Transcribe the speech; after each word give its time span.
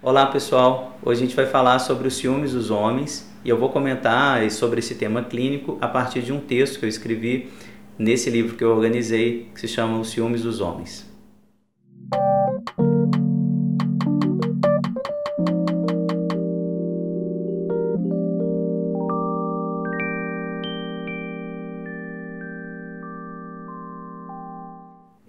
Olá 0.00 0.26
pessoal, 0.26 0.96
hoje 1.02 1.22
a 1.22 1.26
gente 1.26 1.34
vai 1.34 1.46
falar 1.46 1.80
sobre 1.80 2.06
os 2.06 2.14
ciúmes 2.14 2.52
dos 2.52 2.70
homens 2.70 3.28
e 3.44 3.48
eu 3.48 3.58
vou 3.58 3.68
comentar 3.68 4.48
sobre 4.48 4.78
esse 4.78 4.94
tema 4.94 5.24
clínico 5.24 5.76
a 5.80 5.88
partir 5.88 6.22
de 6.22 6.32
um 6.32 6.38
texto 6.38 6.78
que 6.78 6.84
eu 6.84 6.88
escrevi 6.88 7.50
nesse 7.98 8.30
livro 8.30 8.56
que 8.56 8.62
eu 8.62 8.70
organizei 8.70 9.48
que 9.52 9.60
se 9.60 9.66
chama 9.66 9.98
Os 9.98 10.10
Ciúmes 10.10 10.42
dos 10.42 10.60
Homens. 10.60 11.04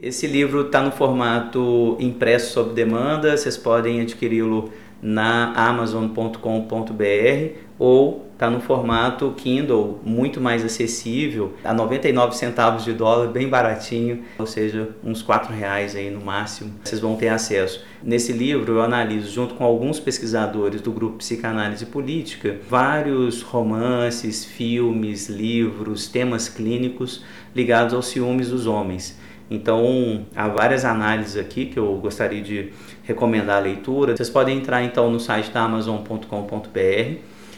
Esse 0.09 0.25
livro 0.25 0.61
está 0.61 0.81
no 0.81 0.91
formato 0.91 1.95
impresso 1.99 2.51
sob 2.51 2.73
demanda, 2.73 3.37
vocês 3.37 3.55
podem 3.55 4.01
adquiri-lo 4.01 4.71
na 4.99 5.53
amazon.com.br 5.53 6.33
ou 7.77 8.25
está 8.33 8.49
no 8.49 8.59
formato 8.59 9.31
Kindle, 9.37 9.99
muito 10.03 10.41
mais 10.41 10.65
acessível, 10.65 11.53
a 11.63 11.75
99 11.75 12.35
centavos 12.35 12.85
de 12.85 12.93
dólar, 12.93 13.27
bem 13.27 13.47
baratinho, 13.47 14.23
ou 14.39 14.47
seja, 14.47 14.89
uns 15.03 15.21
4 15.21 15.53
reais 15.53 15.95
aí 15.95 16.09
no 16.09 16.21
máximo, 16.21 16.73
vocês 16.83 16.99
vão 16.99 17.15
ter 17.15 17.27
acesso. 17.27 17.85
Nesse 18.01 18.33
livro 18.33 18.73
eu 18.73 18.81
analiso, 18.81 19.31
junto 19.31 19.53
com 19.53 19.63
alguns 19.63 19.99
pesquisadores 19.99 20.81
do 20.81 20.91
grupo 20.91 21.17
Psicanálise 21.17 21.85
Política, 21.85 22.57
vários 22.67 23.43
romances, 23.43 24.43
filmes, 24.43 25.29
livros, 25.29 26.07
temas 26.07 26.49
clínicos 26.49 27.23
ligados 27.53 27.93
aos 27.93 28.07
ciúmes 28.07 28.49
dos 28.49 28.65
homens. 28.65 29.28
Então, 29.49 30.25
há 30.35 30.47
várias 30.47 30.85
análises 30.85 31.35
aqui 31.35 31.65
que 31.65 31.79
eu 31.79 31.95
gostaria 31.95 32.41
de 32.41 32.71
recomendar 33.03 33.57
a 33.57 33.59
leitura. 33.59 34.15
Vocês 34.15 34.29
podem 34.29 34.57
entrar 34.57 34.83
então 34.83 35.09
no 35.09 35.19
site 35.19 35.49
da 35.51 35.61
amazon.com.br 35.63 37.17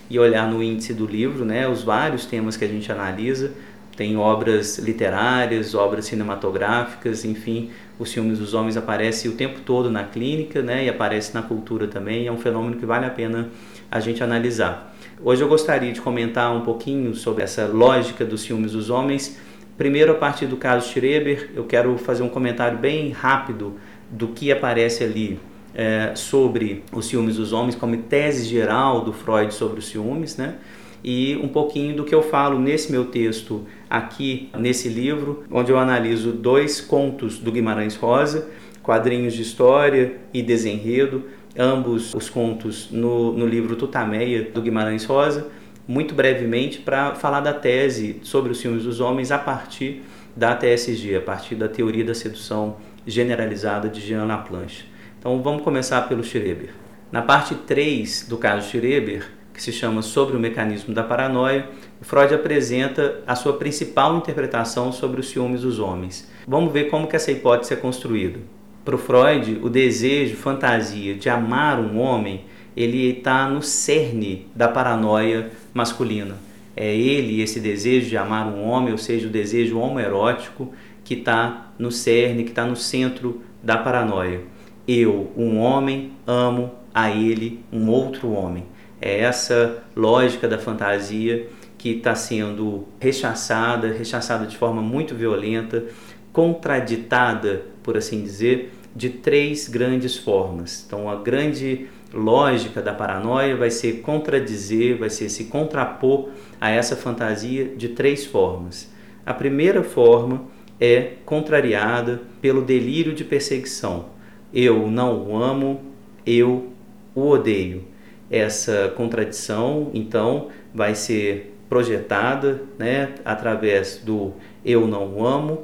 e 0.10 0.20
olhar 0.20 0.50
no 0.50 0.64
índice 0.64 0.94
do 0.94 1.06
livro, 1.06 1.46
né, 1.46 1.68
os 1.68 1.84
vários 1.84 2.26
temas 2.26 2.56
que 2.56 2.66
a 2.66 2.68
gente 2.68 2.92
analisa. 2.92 3.52
Tem 3.96 4.18
obras 4.18 4.78
literárias, 4.78 5.76
obras 5.76 6.06
cinematográficas, 6.06 7.26
enfim, 7.26 7.70
os 8.00 8.12
filmes 8.12 8.40
dos 8.40 8.54
homens 8.54 8.78
aparecem 8.78 9.30
o 9.30 9.36
tempo 9.36 9.60
todo 9.62 9.90
na 9.90 10.06
clínica, 10.06 10.62
né, 10.62 10.86
e 10.86 10.90
aparece 10.90 11.34
na 11.34 11.42
cultura 11.42 11.88
também. 11.88 12.26
É 12.26 12.32
um 12.32 12.38
fenômeno 12.38 12.78
que 12.78 12.86
vale 12.86 13.06
a 13.06 13.10
pena 13.10 13.50
a 13.90 14.00
gente 14.00 14.24
analisar. 14.24 14.96
Hoje 15.24 15.44
eu 15.44 15.48
gostaria 15.48 15.92
de 15.92 16.02
comentar 16.02 16.56
um 16.56 16.62
pouquinho 16.62 17.14
sobre 17.14 17.44
essa 17.44 17.66
lógica 17.66 18.26
dos 18.26 18.46
filmes 18.46 18.72
dos 18.72 18.90
homens 18.90 19.38
Primeiro, 19.78 20.12
a 20.12 20.16
partir 20.16 20.46
do 20.46 20.58
caso 20.58 20.90
Schreber, 20.90 21.50
eu 21.56 21.64
quero 21.64 21.98
fazer 21.98 22.24
um 22.24 22.30
comentário 22.30 22.78
bem 22.78 23.10
rápido 23.12 23.76
do 24.10 24.28
que 24.28 24.52
aparece 24.52 25.04
ali 25.04 25.40
é, 25.74 26.12
sobre 26.16 26.84
os 26.92 27.06
ciúmes 27.06 27.38
dos 27.38 27.54
homens, 27.54 27.76
como 27.76 27.96
tese 27.98 28.46
geral 28.46 29.02
do 29.02 29.14
Freud 29.14 29.54
sobre 29.54 29.80
os 29.80 29.88
ciúmes, 29.88 30.38
né? 30.38 30.56
E 31.04 31.36
um 31.42 31.48
pouquinho 31.48 31.96
do 31.96 32.04
que 32.04 32.14
eu 32.14 32.22
falo 32.22 32.60
nesse 32.60 32.92
meu 32.92 33.06
texto 33.06 33.66
aqui, 33.90 34.50
nesse 34.56 34.88
livro, 34.88 35.46
onde 35.50 35.72
eu 35.72 35.80
analiso 35.80 36.32
dois 36.32 36.80
contos 36.80 37.40
do 37.40 37.52
Guimarães 37.52 37.96
Rosa, 37.96 38.50
quadrinhos 38.84 39.34
de 39.34 39.42
história 39.42 40.18
e 40.32 40.44
desenredo, 40.44 41.24
ambos 41.58 42.14
os 42.14 42.30
contos 42.30 42.90
no, 42.92 43.34
no 43.34 43.48
livro 43.48 43.76
Tutameia 43.76 44.44
do 44.44 44.62
Guimarães 44.62 45.06
Rosa 45.06 45.48
muito 45.92 46.16
brevemente 46.16 46.80
para 46.80 47.16
falar 47.16 47.42
da 47.42 47.54
tese 47.54 48.22
sobre 48.24 48.54
os 48.54 48.62
filmes 48.62 48.84
dos 48.84 49.02
homens 49.02 49.30
a 49.30 49.38
partir 49.38 50.02
da 50.34 50.56
TSG, 50.56 51.18
a 51.18 51.22
partir 51.22 51.56
da 51.56 51.68
teoria 51.68 52.06
da 52.06 52.16
sedução 52.16 52.78
generalizada 53.06 53.90
de 53.90 54.00
Jean 54.00 54.24
Laplanche. 54.24 54.86
Então 55.20 55.42
vamos 55.42 55.64
começar 55.64 56.08
pelo 56.08 56.24
Schreber. 56.24 56.70
Na 57.12 57.22
parte 57.22 57.56
3 57.56 58.28
do 58.30 58.38
caso 58.38 58.70
Schreber, 58.70 59.30
que 59.54 59.62
se 59.62 59.74
chama 59.74 60.02
Sobre 60.02 60.38
o 60.38 60.40
Mecanismo 60.40 60.94
da 60.94 61.04
Paranoia, 61.04 61.68
Freud 62.00 62.34
apresenta 62.34 63.20
a 63.28 63.36
sua 63.36 63.58
principal 63.58 64.16
interpretação 64.16 64.94
sobre 64.94 65.20
os 65.20 65.30
ciúmes 65.30 65.60
dos 65.60 65.78
homens. 65.78 66.32
Vamos 66.48 66.72
ver 66.72 66.86
como 66.90 67.06
que 67.06 67.18
essa 67.18 67.34
hipótese 67.34 67.74
é 67.74 67.76
construída. 67.76 68.40
Para 68.86 68.96
o 68.96 68.98
Freud, 68.98 69.60
o 69.62 69.70
desejo, 69.70 70.38
fantasia 70.38 71.16
de 71.16 71.30
amar 71.30 71.80
um 71.80 72.00
homem 72.00 72.46
ele 72.76 73.10
está 73.10 73.48
no 73.50 73.62
cerne 73.62 74.48
da 74.56 74.68
paranoia 74.68 75.52
masculina. 75.74 76.36
É 76.76 76.96
ele, 76.96 77.42
esse 77.42 77.60
desejo 77.60 78.10
de 78.10 78.18
amar 78.18 78.48
um 78.48 78.64
homem, 78.64 78.92
ou 78.92 78.98
seja, 78.98 79.28
o 79.28 79.32
desejo 79.32 79.78
homoerótico, 79.78 80.74
que 81.04 81.16
está 81.16 81.72
no 81.78 81.92
cerne, 81.92 82.44
que 82.44 82.52
está 82.52 82.66
no 82.66 82.76
centro 82.76 83.42
da 83.62 83.78
paranoia. 83.78 84.42
Eu, 84.88 85.32
um 85.36 85.58
homem, 85.58 86.14
amo 86.26 86.72
a 86.94 87.12
ele, 87.12 87.64
um 87.72 87.90
outro 87.90 88.32
homem. 88.32 88.66
É 89.02 89.20
essa 89.20 89.84
lógica 89.96 90.48
da 90.48 90.58
fantasia 90.58 91.48
que 91.78 91.90
está 91.90 92.14
sendo 92.14 92.88
rechaçada, 93.00 93.92
rechaçada 93.92 94.46
de 94.46 94.56
forma 94.56 94.82
muito 94.82 95.16
violenta, 95.16 95.86
contraditada, 96.32 97.66
por 97.82 97.98
assim 97.98 98.22
dizer, 98.22 98.72
de 98.96 99.10
três 99.10 99.68
grandes 99.68 100.16
formas. 100.16 100.84
Então, 100.86 101.10
a 101.10 101.16
grande 101.16 101.88
lógica 102.14 102.82
da 102.82 102.94
paranoia 102.94 103.56
vai 103.56 103.72
ser 103.72 104.02
contradizer, 104.02 104.98
vai 104.98 105.10
ser 105.10 105.30
se 105.30 105.46
contrapor 105.46 106.30
a 106.60 106.70
essa 106.70 106.96
fantasia 106.96 107.66
de 107.76 107.90
três 107.90 108.26
formas. 108.26 108.92
A 109.26 109.34
primeira 109.34 109.84
forma 109.84 110.46
é 110.80 111.14
contrariada 111.26 112.22
pelo 112.42 112.62
delírio 112.62 113.14
de 113.14 113.24
perseguição. 113.24 114.08
Eu 114.54 114.88
não 114.88 115.30
o 115.30 115.38
amo, 115.38 115.82
eu 116.26 116.68
o 117.16 117.30
odeio. 117.30 117.86
Essa 118.30 118.92
contradição, 118.96 119.92
então, 119.94 120.50
vai 120.74 120.96
ser 120.96 121.54
projetada 121.70 122.64
né, 122.78 123.16
através 123.24 124.02
do 124.04 124.34
eu 124.66 124.88
não 124.88 125.18
o 125.18 125.26
amo, 125.26 125.64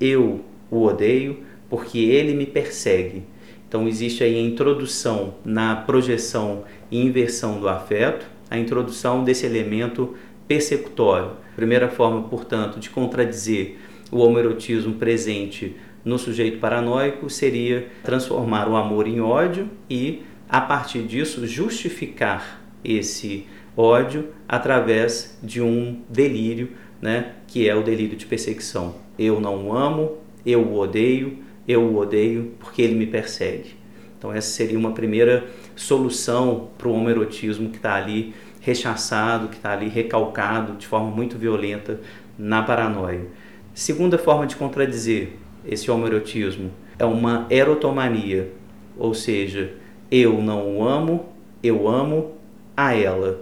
eu 0.00 0.40
o 0.70 0.82
odeio, 0.84 1.40
porque 1.68 1.98
ele 1.98 2.34
me 2.34 2.46
persegue. 2.46 3.24
Então 3.72 3.88
existe 3.88 4.22
aí 4.22 4.36
a 4.36 4.42
introdução 4.42 5.36
na 5.42 5.74
projeção 5.74 6.64
e 6.90 7.00
inversão 7.00 7.58
do 7.58 7.66
afeto, 7.70 8.26
a 8.50 8.58
introdução 8.58 9.24
desse 9.24 9.46
elemento 9.46 10.14
persecutório. 10.46 11.30
Primeira 11.56 11.88
forma, 11.88 12.20
portanto, 12.24 12.78
de 12.78 12.90
contradizer 12.90 13.78
o 14.10 14.18
homoerotismo 14.18 14.92
presente 14.96 15.74
no 16.04 16.18
sujeito 16.18 16.58
paranoico 16.58 17.30
seria 17.30 17.88
transformar 18.04 18.68
o 18.68 18.76
amor 18.76 19.08
em 19.08 19.22
ódio 19.22 19.70
e, 19.88 20.22
a 20.50 20.60
partir 20.60 21.04
disso, 21.04 21.46
justificar 21.46 22.60
esse 22.84 23.46
ódio 23.74 24.34
através 24.46 25.38
de 25.42 25.62
um 25.62 26.02
delírio, 26.10 26.72
né, 27.00 27.36
que 27.46 27.66
é 27.66 27.74
o 27.74 27.82
delírio 27.82 28.18
de 28.18 28.26
perseguição. 28.26 28.96
Eu 29.18 29.40
não 29.40 29.68
o 29.68 29.74
amo, 29.74 30.18
eu 30.44 30.60
o 30.60 30.78
odeio, 30.78 31.38
eu 31.66 31.82
o 31.82 31.96
odeio 31.96 32.52
porque 32.58 32.82
ele 32.82 32.94
me 32.94 33.06
persegue. 33.06 33.76
Então 34.18 34.32
essa 34.32 34.50
seria 34.50 34.78
uma 34.78 34.92
primeira 34.92 35.44
solução 35.74 36.68
para 36.78 36.88
o 36.88 36.92
homoerotismo 36.92 37.70
que 37.70 37.76
está 37.76 37.94
ali 37.94 38.34
rechaçado, 38.60 39.48
que 39.48 39.56
está 39.56 39.72
ali 39.72 39.88
recalcado 39.88 40.74
de 40.74 40.86
forma 40.86 41.10
muito 41.10 41.36
violenta 41.36 42.00
na 42.38 42.62
paranoia. 42.62 43.26
Segunda 43.74 44.16
forma 44.18 44.46
de 44.46 44.54
contradizer 44.54 45.32
esse 45.66 45.90
homoerotismo 45.90 46.70
é 46.98 47.04
uma 47.04 47.46
erotomania, 47.50 48.52
ou 48.96 49.14
seja, 49.14 49.74
eu 50.10 50.40
não 50.40 50.76
o 50.76 50.86
amo, 50.86 51.26
eu 51.62 51.88
amo 51.88 52.32
a 52.76 52.94
ela. 52.94 53.40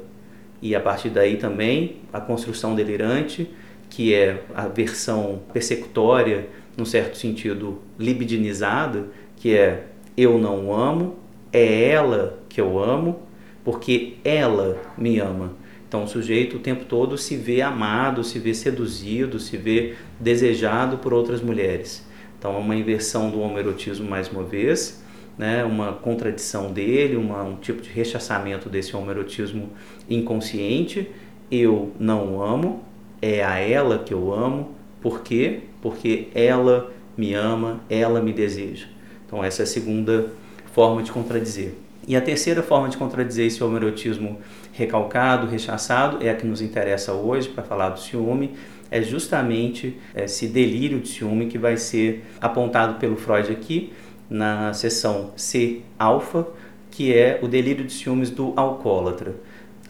E 0.62 0.74
a 0.74 0.80
partir 0.80 1.10
daí 1.10 1.36
também 1.36 1.96
a 2.12 2.20
construção 2.20 2.74
delirante, 2.74 3.50
que 3.90 4.14
é 4.14 4.44
a 4.54 4.68
versão 4.68 5.42
persecutória 5.52 6.48
num 6.76 6.84
certo 6.84 7.18
sentido, 7.18 7.82
libidinizada, 7.98 9.08
que 9.36 9.54
é 9.54 9.86
eu 10.16 10.38
não 10.38 10.72
amo, 10.72 11.16
é 11.52 11.90
ela 11.90 12.38
que 12.48 12.60
eu 12.60 12.82
amo, 12.82 13.20
porque 13.64 14.14
ela 14.24 14.80
me 14.96 15.18
ama. 15.18 15.52
Então 15.88 16.04
o 16.04 16.08
sujeito 16.08 16.56
o 16.56 16.60
tempo 16.60 16.84
todo 16.84 17.18
se 17.18 17.36
vê 17.36 17.60
amado, 17.60 18.22
se 18.22 18.38
vê 18.38 18.54
seduzido, 18.54 19.38
se 19.40 19.56
vê 19.56 19.94
desejado 20.18 20.98
por 20.98 21.12
outras 21.12 21.42
mulheres. 21.42 22.06
Então 22.38 22.54
é 22.54 22.58
uma 22.58 22.76
inversão 22.76 23.30
do 23.30 23.40
homoerotismo 23.40 24.08
mais 24.08 24.28
uma 24.28 24.44
vez, 24.44 25.02
né, 25.36 25.64
uma 25.64 25.92
contradição 25.92 26.72
dele, 26.72 27.16
uma, 27.16 27.42
um 27.42 27.56
tipo 27.56 27.82
de 27.82 27.90
rechaçamento 27.90 28.68
desse 28.68 28.94
homoerotismo 28.94 29.70
inconsciente. 30.08 31.10
Eu 31.50 31.92
não 31.98 32.42
amo, 32.42 32.84
é 33.20 33.44
a 33.44 33.58
ela 33.58 33.98
que 33.98 34.14
eu 34.14 34.32
amo, 34.32 34.74
por 35.00 35.22
quê? 35.22 35.60
Porque 35.80 36.28
ela 36.34 36.92
me 37.16 37.34
ama, 37.34 37.80
ela 37.88 38.20
me 38.20 38.32
deseja. 38.32 38.86
Então 39.26 39.42
essa 39.44 39.62
é 39.62 39.64
a 39.64 39.66
segunda 39.66 40.30
forma 40.72 41.02
de 41.02 41.12
contradizer. 41.12 41.72
E 42.06 42.16
a 42.16 42.20
terceira 42.20 42.62
forma 42.62 42.88
de 42.88 42.96
contradizer 42.96 43.46
esse 43.46 43.62
homoerotismo 43.62 44.38
recalcado, 44.72 45.46
rechaçado, 45.46 46.18
é 46.24 46.30
a 46.30 46.34
que 46.34 46.46
nos 46.46 46.60
interessa 46.60 47.12
hoje 47.12 47.48
para 47.48 47.62
falar 47.62 47.90
do 47.90 48.00
ciúme, 48.00 48.54
é 48.90 49.02
justamente 49.02 49.96
esse 50.16 50.48
delírio 50.48 50.98
de 51.00 51.08
ciúme 51.08 51.46
que 51.46 51.58
vai 51.58 51.76
ser 51.76 52.24
apontado 52.40 52.98
pelo 52.98 53.16
Freud 53.16 53.52
aqui 53.52 53.92
na 54.28 54.72
seção 54.72 55.30
C 55.36 55.82
alfa, 55.98 56.46
que 56.90 57.14
é 57.14 57.38
o 57.42 57.46
delírio 57.46 57.84
de 57.84 57.92
ciúmes 57.92 58.30
do 58.30 58.52
alcoólatra. 58.56 59.34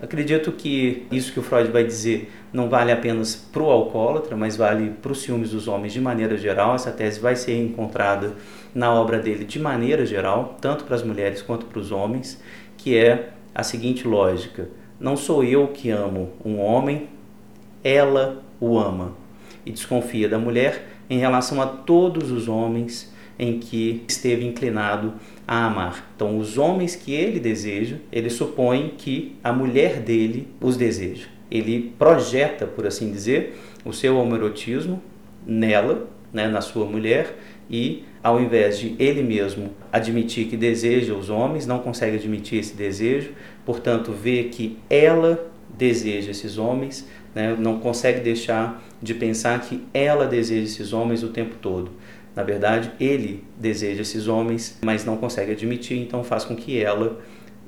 Acredito 0.02 0.50
que 0.52 1.06
isso 1.12 1.30
que 1.30 1.38
o 1.38 1.42
Freud 1.42 1.70
vai 1.70 1.84
dizer 1.84 2.32
não 2.52 2.70
vale 2.70 2.90
apenas 2.90 3.36
para 3.36 3.62
o 3.62 3.70
alcoólatra, 3.70 4.34
mas 4.34 4.56
vale 4.56 4.90
para 5.02 5.12
os 5.12 5.20
ciúmes 5.20 5.50
dos 5.50 5.68
homens 5.68 5.92
de 5.92 6.00
maneira 6.00 6.38
geral. 6.38 6.74
Essa 6.74 6.90
tese 6.90 7.20
vai 7.20 7.36
ser 7.36 7.56
encontrada 7.58 8.34
na 8.74 8.94
obra 8.94 9.18
dele 9.18 9.44
de 9.44 9.58
maneira 9.58 10.06
geral, 10.06 10.56
tanto 10.58 10.84
para 10.84 10.96
as 10.96 11.02
mulheres 11.02 11.42
quanto 11.42 11.66
para 11.66 11.78
os 11.78 11.92
homens, 11.92 12.42
que 12.78 12.96
é 12.96 13.30
a 13.54 13.62
seguinte 13.62 14.08
lógica: 14.08 14.68
não 14.98 15.18
sou 15.18 15.44
eu 15.44 15.68
que 15.68 15.90
amo 15.90 16.32
um 16.42 16.58
homem, 16.58 17.08
ela 17.84 18.42
o 18.58 18.78
ama. 18.78 19.12
E 19.66 19.70
desconfia 19.70 20.28
da 20.28 20.38
mulher 20.38 20.86
em 21.10 21.18
relação 21.18 21.60
a 21.60 21.66
todos 21.66 22.30
os 22.30 22.48
homens 22.48 23.09
em 23.40 23.58
que 23.58 24.04
esteve 24.06 24.46
inclinado 24.46 25.14
a 25.48 25.64
amar. 25.64 26.12
Então, 26.14 26.38
os 26.38 26.58
homens 26.58 26.94
que 26.94 27.14
ele 27.14 27.40
deseja, 27.40 27.96
ele 28.12 28.28
supõe 28.28 28.92
que 28.98 29.34
a 29.42 29.50
mulher 29.50 29.98
dele 29.98 30.46
os 30.60 30.76
deseja. 30.76 31.26
Ele 31.50 31.94
projeta, 31.98 32.66
por 32.66 32.86
assim 32.86 33.10
dizer, 33.10 33.58
o 33.82 33.94
seu 33.94 34.18
homoerotismo 34.18 35.02
nela, 35.46 36.06
né, 36.30 36.46
na 36.48 36.60
sua 36.60 36.84
mulher, 36.84 37.34
e 37.70 38.04
ao 38.22 38.38
invés 38.38 38.78
de 38.78 38.94
ele 38.98 39.22
mesmo 39.22 39.70
admitir 39.90 40.46
que 40.46 40.56
deseja 40.56 41.14
os 41.14 41.30
homens, 41.30 41.66
não 41.66 41.78
consegue 41.78 42.18
admitir 42.18 42.58
esse 42.58 42.74
desejo, 42.74 43.30
portanto, 43.64 44.12
vê 44.12 44.44
que 44.44 44.76
ela 44.90 45.50
deseja 45.78 46.30
esses 46.30 46.58
homens, 46.58 47.08
né, 47.34 47.56
não 47.58 47.80
consegue 47.80 48.20
deixar 48.20 48.82
de 49.00 49.14
pensar 49.14 49.58
que 49.62 49.82
ela 49.94 50.26
deseja 50.26 50.64
esses 50.64 50.92
homens 50.92 51.22
o 51.22 51.28
tempo 51.28 51.54
todo. 51.62 51.90
Na 52.34 52.42
verdade, 52.42 52.92
ele 53.00 53.44
deseja 53.58 54.02
esses 54.02 54.28
homens, 54.28 54.78
mas 54.82 55.04
não 55.04 55.16
consegue 55.16 55.52
admitir, 55.52 55.98
então 55.98 56.22
faz 56.22 56.44
com 56.44 56.54
que 56.54 56.82
ela 56.82 57.20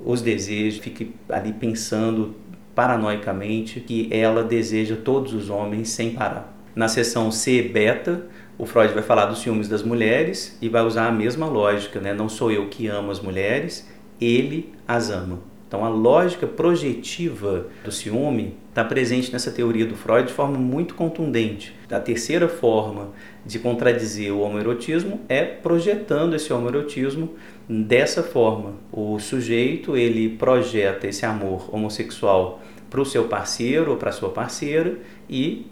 os 0.03 0.21
deseje, 0.21 0.79
fique 0.79 1.13
ali 1.29 1.53
pensando 1.53 2.35
paranoicamente 2.75 3.79
que 3.79 4.09
ela 4.11 4.43
deseja 4.43 4.95
todos 4.95 5.33
os 5.33 5.49
homens 5.49 5.89
sem 5.89 6.11
parar. 6.11 6.51
Na 6.75 6.87
seção 6.87 7.31
C 7.31 7.61
beta, 7.61 8.25
o 8.57 8.65
Freud 8.65 8.93
vai 8.93 9.03
falar 9.03 9.25
dos 9.25 9.41
ciúmes 9.41 9.67
das 9.67 9.83
mulheres 9.83 10.57
e 10.61 10.69
vai 10.69 10.81
usar 10.83 11.07
a 11.07 11.11
mesma 11.11 11.45
lógica, 11.45 11.99
né? 11.99 12.13
Não 12.13 12.27
sou 12.27 12.51
eu 12.51 12.67
que 12.67 12.87
amo 12.87 13.11
as 13.11 13.19
mulheres, 13.19 13.87
ele 14.19 14.73
as 14.87 15.09
ama. 15.09 15.39
Então 15.73 15.83
a 15.83 15.89
lógica 15.89 16.45
projetiva 16.45 17.65
do 17.83 17.91
ciúme 17.91 18.55
está 18.69 18.83
presente 18.83 19.33
nessa 19.33 19.49
teoria 19.49 19.87
do 19.87 19.95
Freud 19.95 20.27
de 20.27 20.31
forma 20.31 20.55
muito 20.55 20.93
contundente. 20.93 21.73
A 21.89 21.99
terceira 21.99 22.47
forma 22.47 23.09
de 23.43 23.57
contradizer 23.57 24.31
o 24.31 24.41
homoerotismo 24.41 25.21
é 25.27 25.43
projetando 25.43 26.35
esse 26.35 26.53
homoerotismo 26.53 27.33
dessa 27.67 28.21
forma. 28.21 28.75
O 28.91 29.17
sujeito 29.17 29.97
ele 29.97 30.29
projeta 30.37 31.07
esse 31.07 31.25
amor 31.25 31.73
homossexual 31.73 32.61
para 32.87 33.01
o 33.01 33.05
seu 33.05 33.23
parceiro 33.23 33.89
ou 33.89 33.97
para 33.97 34.11
sua 34.11 34.29
parceira 34.29 34.99
e 35.27 35.65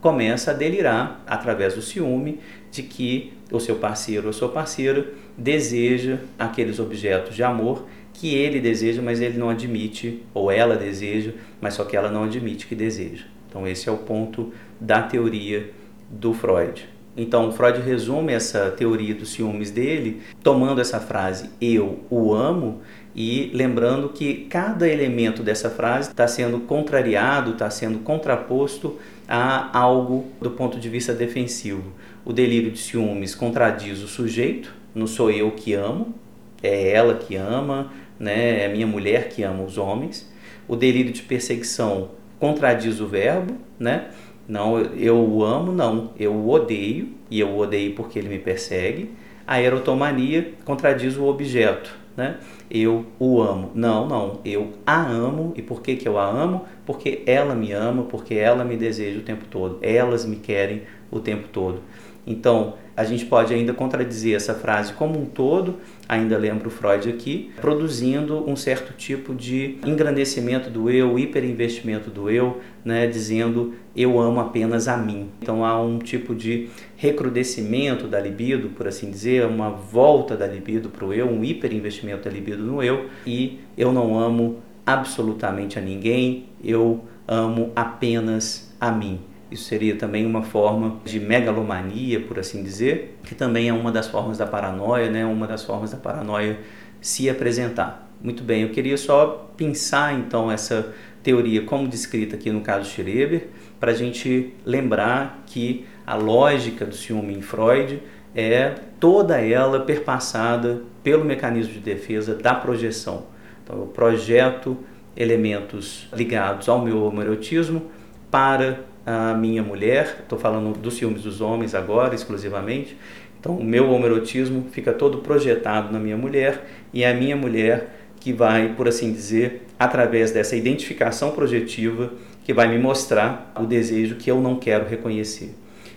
começa 0.00 0.52
a 0.52 0.54
delirar 0.54 1.24
através 1.26 1.74
do 1.74 1.82
ciúme 1.82 2.38
de 2.70 2.84
que 2.84 3.32
o 3.50 3.58
seu 3.58 3.74
parceiro 3.74 4.28
ou 4.28 4.32
sua 4.32 4.48
parceira 4.48 5.08
deseja 5.36 6.18
aqueles 6.38 6.78
objetos 6.78 7.34
de 7.34 7.42
amor 7.42 7.84
que 8.20 8.34
ele 8.34 8.60
deseja, 8.60 9.00
mas 9.00 9.18
ele 9.18 9.38
não 9.38 9.48
admite, 9.48 10.22
ou 10.34 10.50
ela 10.50 10.76
deseja, 10.76 11.32
mas 11.58 11.72
só 11.72 11.84
que 11.84 11.96
ela 11.96 12.10
não 12.10 12.24
admite 12.24 12.66
que 12.66 12.74
deseja. 12.74 13.24
Então 13.48 13.66
esse 13.66 13.88
é 13.88 13.92
o 13.92 13.96
ponto 13.96 14.52
da 14.78 15.00
teoria 15.00 15.70
do 16.10 16.34
Freud. 16.34 16.86
Então 17.16 17.50
Freud 17.50 17.80
resume 17.80 18.34
essa 18.34 18.70
teoria 18.70 19.14
dos 19.14 19.32
ciúmes 19.32 19.70
dele 19.70 20.20
tomando 20.42 20.82
essa 20.82 21.00
frase 21.00 21.48
eu 21.60 22.00
o 22.10 22.34
amo 22.34 22.82
e 23.16 23.50
lembrando 23.54 24.10
que 24.10 24.46
cada 24.50 24.86
elemento 24.86 25.42
dessa 25.42 25.70
frase 25.70 26.10
está 26.10 26.28
sendo 26.28 26.60
contrariado, 26.60 27.52
está 27.52 27.70
sendo 27.70 28.00
contraposto 28.00 28.98
a 29.26 29.76
algo 29.76 30.26
do 30.40 30.50
ponto 30.50 30.78
de 30.78 30.90
vista 30.90 31.14
defensivo. 31.14 31.90
O 32.22 32.34
delírio 32.34 32.70
de 32.70 32.78
ciúmes 32.78 33.34
contradiz 33.34 34.02
o 34.02 34.08
sujeito, 34.08 34.74
não 34.94 35.06
sou 35.06 35.30
eu 35.30 35.50
que 35.52 35.72
amo, 35.72 36.14
é 36.62 36.92
ela 36.92 37.14
que 37.14 37.36
ama, 37.36 37.90
né? 38.20 38.64
é 38.64 38.66
a 38.66 38.68
minha 38.68 38.86
mulher 38.86 39.30
que 39.30 39.42
ama 39.42 39.64
os 39.64 39.78
homens. 39.78 40.30
O 40.68 40.76
delírio 40.76 41.10
de 41.10 41.22
perseguição 41.22 42.10
contradiz 42.38 43.00
o 43.00 43.08
verbo, 43.08 43.54
né? 43.78 44.10
Não, 44.46 44.78
eu 44.78 45.16
o 45.16 45.44
amo, 45.44 45.72
não, 45.72 46.10
eu 46.18 46.32
o 46.32 46.50
odeio, 46.50 47.08
e 47.30 47.40
eu 47.40 47.48
o 47.48 47.58
odeio 47.58 47.94
porque 47.94 48.18
ele 48.18 48.28
me 48.28 48.38
persegue. 48.38 49.10
A 49.46 49.60
erotomania 49.60 50.52
contradiz 50.64 51.16
o 51.16 51.24
objeto, 51.24 51.96
né? 52.16 52.38
Eu 52.70 53.06
o 53.18 53.40
amo. 53.40 53.70
Não, 53.74 54.06
não, 54.06 54.40
eu 54.44 54.72
a 54.86 55.04
amo. 55.04 55.52
E 55.56 55.62
por 55.62 55.82
que, 55.82 55.96
que 55.96 56.06
eu 56.06 56.18
a 56.18 56.28
amo? 56.28 56.64
Porque 56.84 57.22
ela 57.26 57.54
me 57.54 57.72
ama, 57.72 58.04
porque 58.04 58.34
ela 58.34 58.64
me 58.64 58.76
deseja 58.76 59.18
o 59.18 59.22
tempo 59.22 59.44
todo. 59.46 59.78
Elas 59.82 60.24
me 60.24 60.36
querem 60.36 60.82
o 61.10 61.20
tempo 61.20 61.48
todo. 61.48 61.80
Então, 62.26 62.74
a 62.96 63.04
gente 63.04 63.24
pode 63.24 63.54
ainda 63.54 63.72
contradizer 63.72 64.36
essa 64.36 64.54
frase 64.54 64.92
como 64.92 65.18
um 65.18 65.24
todo, 65.24 65.76
ainda 66.10 66.36
lembro 66.36 66.68
Freud 66.70 67.08
aqui, 67.08 67.52
produzindo 67.60 68.44
um 68.50 68.56
certo 68.56 68.92
tipo 68.92 69.32
de 69.32 69.78
engrandecimento 69.86 70.68
do 70.68 70.90
eu, 70.90 71.16
hiperinvestimento 71.16 72.10
do 72.10 72.28
eu, 72.28 72.60
né, 72.84 73.06
dizendo 73.06 73.74
eu 73.94 74.18
amo 74.18 74.40
apenas 74.40 74.88
a 74.88 74.96
mim. 74.96 75.28
Então 75.40 75.64
há 75.64 75.80
um 75.80 76.00
tipo 76.00 76.34
de 76.34 76.68
recrudescimento 76.96 78.08
da 78.08 78.18
libido, 78.18 78.70
por 78.70 78.88
assim 78.88 79.08
dizer, 79.08 79.46
uma 79.46 79.70
volta 79.70 80.36
da 80.36 80.48
libido 80.48 80.88
para 80.88 81.04
o 81.04 81.14
eu, 81.14 81.28
um 81.28 81.44
hiperinvestimento 81.44 82.24
da 82.24 82.30
libido 82.30 82.64
no 82.64 82.82
eu, 82.82 83.06
e 83.24 83.60
eu 83.78 83.92
não 83.92 84.18
amo 84.18 84.58
absolutamente 84.84 85.78
a 85.78 85.82
ninguém, 85.82 86.46
eu 86.64 87.04
amo 87.28 87.70
apenas 87.76 88.74
a 88.80 88.90
mim. 88.90 89.20
Isso 89.50 89.64
seria 89.64 89.96
também 89.96 90.24
uma 90.24 90.42
forma 90.42 91.00
de 91.04 91.18
megalomania, 91.18 92.20
por 92.20 92.38
assim 92.38 92.62
dizer, 92.62 93.18
que 93.24 93.34
também 93.34 93.68
é 93.68 93.72
uma 93.72 93.90
das 93.90 94.06
formas 94.06 94.38
da 94.38 94.46
paranoia, 94.46 95.10
né? 95.10 95.24
uma 95.24 95.46
das 95.46 95.64
formas 95.64 95.90
da 95.90 95.96
paranoia 95.96 96.58
se 97.00 97.28
apresentar. 97.28 98.08
Muito 98.22 98.44
bem, 98.44 98.62
eu 98.62 98.68
queria 98.68 98.96
só 98.96 99.50
pensar 99.56 100.14
então 100.14 100.52
essa 100.52 100.94
teoria 101.22 101.62
como 101.62 101.88
descrita 101.88 102.36
aqui 102.36 102.50
no 102.50 102.60
caso 102.60 102.88
Schreber, 102.88 103.48
para 103.80 103.92
a 103.92 103.94
gente 103.94 104.54
lembrar 104.64 105.42
que 105.46 105.86
a 106.06 106.14
lógica 106.14 106.84
do 106.84 106.94
ciúme 106.94 107.34
em 107.34 107.42
Freud 107.42 108.02
é 108.34 108.74
toda 109.00 109.40
ela 109.40 109.80
perpassada 109.80 110.82
pelo 111.02 111.24
mecanismo 111.24 111.72
de 111.72 111.80
defesa 111.80 112.34
da 112.34 112.54
projeção. 112.54 113.24
Então 113.64 113.78
eu 113.78 113.86
projeto 113.86 114.76
elementos 115.16 116.08
ligados 116.12 116.68
ao 116.68 116.84
meu 116.84 117.04
homoerotismo 117.04 117.90
para 118.30 118.80
a 119.04 119.34
minha 119.34 119.62
mulher, 119.62 120.18
estou 120.22 120.38
falando 120.38 120.76
dos 120.78 120.94
ciúmes 120.94 121.22
dos 121.22 121.40
homens 121.40 121.74
agora 121.74 122.14
exclusivamente, 122.14 122.96
então 123.38 123.56
o 123.56 123.64
meu 123.64 123.90
homoerotismo 123.90 124.66
fica 124.70 124.92
todo 124.92 125.18
projetado 125.18 125.92
na 125.92 125.98
minha 125.98 126.16
mulher 126.16 126.66
e 126.92 127.02
é 127.02 127.10
a 127.10 127.14
minha 127.14 127.36
mulher 127.36 128.00
que 128.20 128.32
vai, 128.32 128.74
por 128.74 128.86
assim 128.86 129.12
dizer, 129.12 129.66
através 129.78 130.30
dessa 130.30 130.54
identificação 130.54 131.30
projetiva, 131.30 132.12
que 132.44 132.52
vai 132.52 132.68
me 132.68 132.78
mostrar 132.78 133.52
o 133.58 133.64
desejo 133.64 134.16
que 134.16 134.30
eu 134.30 134.40
não 134.40 134.56
quero 134.56 134.86
reconhecer. 134.86 135.54